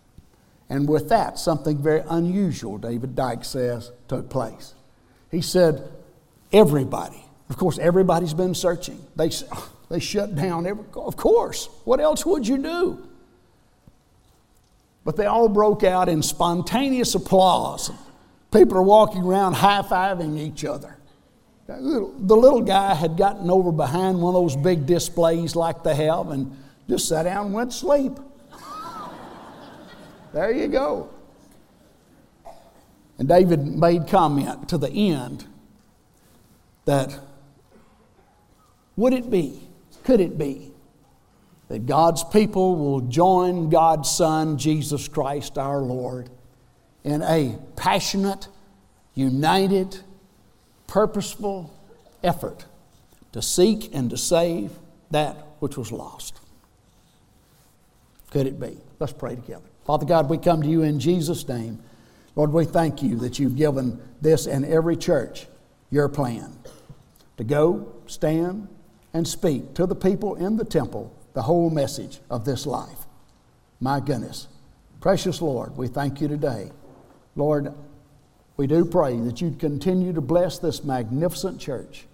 And 0.71 0.89
with 0.89 1.11
that, 1.11 1.39
something 1.39 1.77
very 1.77 2.03
unusual, 2.09 2.79
David 2.79 3.15
Dyke 3.15 3.45
says, 3.45 3.93
took 4.09 4.31
place. 4.31 4.73
He 5.31 5.43
said, 5.43 5.87
everybody. 6.51 7.23
Of 7.51 7.59
course, 7.59 7.79
everybody's 7.79 8.33
been 8.33 8.55
searching. 8.55 9.05
They, 9.17 9.31
they 9.91 10.01
shut 10.01 10.35
down. 10.35 10.67
Every, 10.67 10.87
of 10.95 11.19
course. 11.19 11.69
What 11.85 12.01
else 12.01 12.25
would 12.25 12.49
you 12.49 12.57
do? 12.57 13.07
But 15.05 15.17
they 15.17 15.27
all 15.27 15.51
broke 15.51 15.85
out 15.85 16.09
in 16.09 16.23
spontaneous 16.23 17.15
applause. 17.15 17.91
People 18.55 18.79
are 18.79 18.83
walking 18.83 19.23
around 19.23 19.55
high 19.55 19.83
fiving 19.83 20.39
each 20.39 20.65
other. 20.65 20.97
The 21.67 22.37
little 22.37 22.61
guy 22.61 22.95
had 22.95 23.17
gotten 23.17 23.51
over 23.51 23.73
behind 23.73 24.21
one 24.21 24.35
of 24.35 24.43
those 24.43 24.55
big 24.55 24.87
displays 24.87 25.57
like 25.57 25.83
they 25.83 25.95
have 25.97 26.31
and 26.31 26.57
just 26.89 27.09
sat 27.09 27.25
down 27.25 27.47
and 27.47 27.55
went 27.55 27.73
to 27.73 27.77
sleep. 27.77 28.13
There 30.33 30.51
you 30.51 30.67
go. 30.67 31.11
And 33.19 33.29
David 33.29 33.65
made 33.65 34.09
comment 34.09 34.69
to 34.71 34.79
the 34.79 34.91
end 34.91 35.47
that 36.87 37.21
would 38.97 39.13
it 39.13 39.31
be, 39.31 39.61
could 40.03 40.21
it 40.21 40.37
be, 40.37 40.73
that 41.69 41.87
God's 41.87 42.25
people 42.25 42.75
will 42.75 43.01
join 43.03 43.71
God's 43.71 44.11
Son, 44.11 44.59
Jesus 44.59 45.07
Christ 45.07 45.57
our 45.57 45.79
Lord, 45.79 46.31
in 47.05 47.23
a 47.23 47.57
passionate, 47.77 48.49
united, 49.15 50.01
purposeful 50.87 51.73
effort 52.23 52.65
to 53.33 53.43
seek 53.43 53.95
and 53.95 54.11
to 54.11 54.17
save 54.17 54.73
that 55.11 55.37
which 55.61 55.77
was 55.77 55.93
lost. 55.93 56.41
Could 58.31 58.47
it 58.47 58.59
be? 58.59 58.79
Let's 58.99 59.13
pray 59.13 59.37
together. 59.37 59.67
Father 59.85 60.07
God, 60.07 60.29
we 60.29 60.39
come 60.39 60.63
to 60.63 60.69
you 60.69 60.83
in 60.83 60.99
Jesus' 60.99 61.47
name. 61.47 61.79
Lord, 62.37 62.53
we 62.53 62.65
thank 62.65 63.03
you 63.03 63.17
that 63.19 63.39
you've 63.39 63.57
given 63.57 64.01
this 64.21 64.47
and 64.47 64.65
every 64.65 64.97
church 64.97 65.47
your 65.91 66.09
plan 66.09 66.53
to 67.37 67.45
go, 67.45 67.93
stand, 68.07 68.69
and 69.13 69.29
speak 69.29 69.75
to 69.75 69.87
the 69.87 69.95
people 69.95 70.35
in 70.35 70.57
the 70.57 70.65
temple 70.65 71.15
the 71.35 71.43
whole 71.43 71.71
message 71.71 72.21
of 72.31 72.45
this 72.45 72.67
life. 72.67 73.07
My 73.81 74.01
goodness. 74.01 74.49
Precious 75.01 75.43
Lord, 75.43 75.77
we 75.77 75.87
thank 75.87 76.21
you 76.21 76.29
today. 76.29 76.71
Lord, 77.37 77.75
we 78.57 78.67
do 78.67 78.85
pray 78.85 79.19
that 79.21 79.41
you'd 79.41 79.59
continue 79.59 80.13
to 80.13 80.21
bless 80.21 80.59
this 80.59 80.85
magnificent 80.85 81.61
church. 81.61 82.07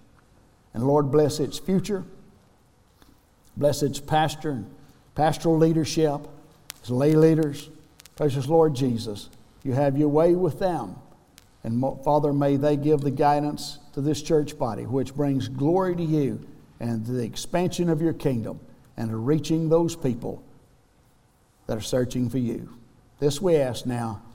And 0.73 0.87
Lord, 0.87 1.11
bless 1.11 1.39
its 1.39 1.59
future, 1.59 2.03
bless 3.57 3.83
its 3.83 3.99
pastor 3.99 4.51
and 4.51 4.75
pastoral 5.15 5.57
leadership, 5.57 6.21
its 6.79 6.89
lay 6.89 7.15
leaders. 7.15 7.69
Precious 8.15 8.47
Lord 8.47 8.75
Jesus, 8.75 9.29
you 9.63 9.73
have 9.73 9.97
your 9.97 10.09
way 10.09 10.33
with 10.35 10.59
them. 10.59 10.95
And 11.63 11.83
Father, 12.03 12.33
may 12.33 12.55
they 12.55 12.75
give 12.75 13.01
the 13.01 13.11
guidance 13.11 13.79
to 13.93 14.01
this 14.01 14.21
church 14.21 14.57
body, 14.57 14.83
which 14.83 15.13
brings 15.13 15.47
glory 15.47 15.95
to 15.95 16.03
you 16.03 16.47
and 16.79 17.05
the 17.05 17.23
expansion 17.23 17.89
of 17.89 18.01
your 18.01 18.13
kingdom 18.13 18.59
and 18.97 19.27
reaching 19.27 19.69
those 19.69 19.95
people 19.95 20.43
that 21.67 21.77
are 21.77 21.81
searching 21.81 22.29
for 22.29 22.39
you. 22.39 22.69
This 23.19 23.39
we 23.39 23.57
ask 23.57 23.85
now 23.85 24.21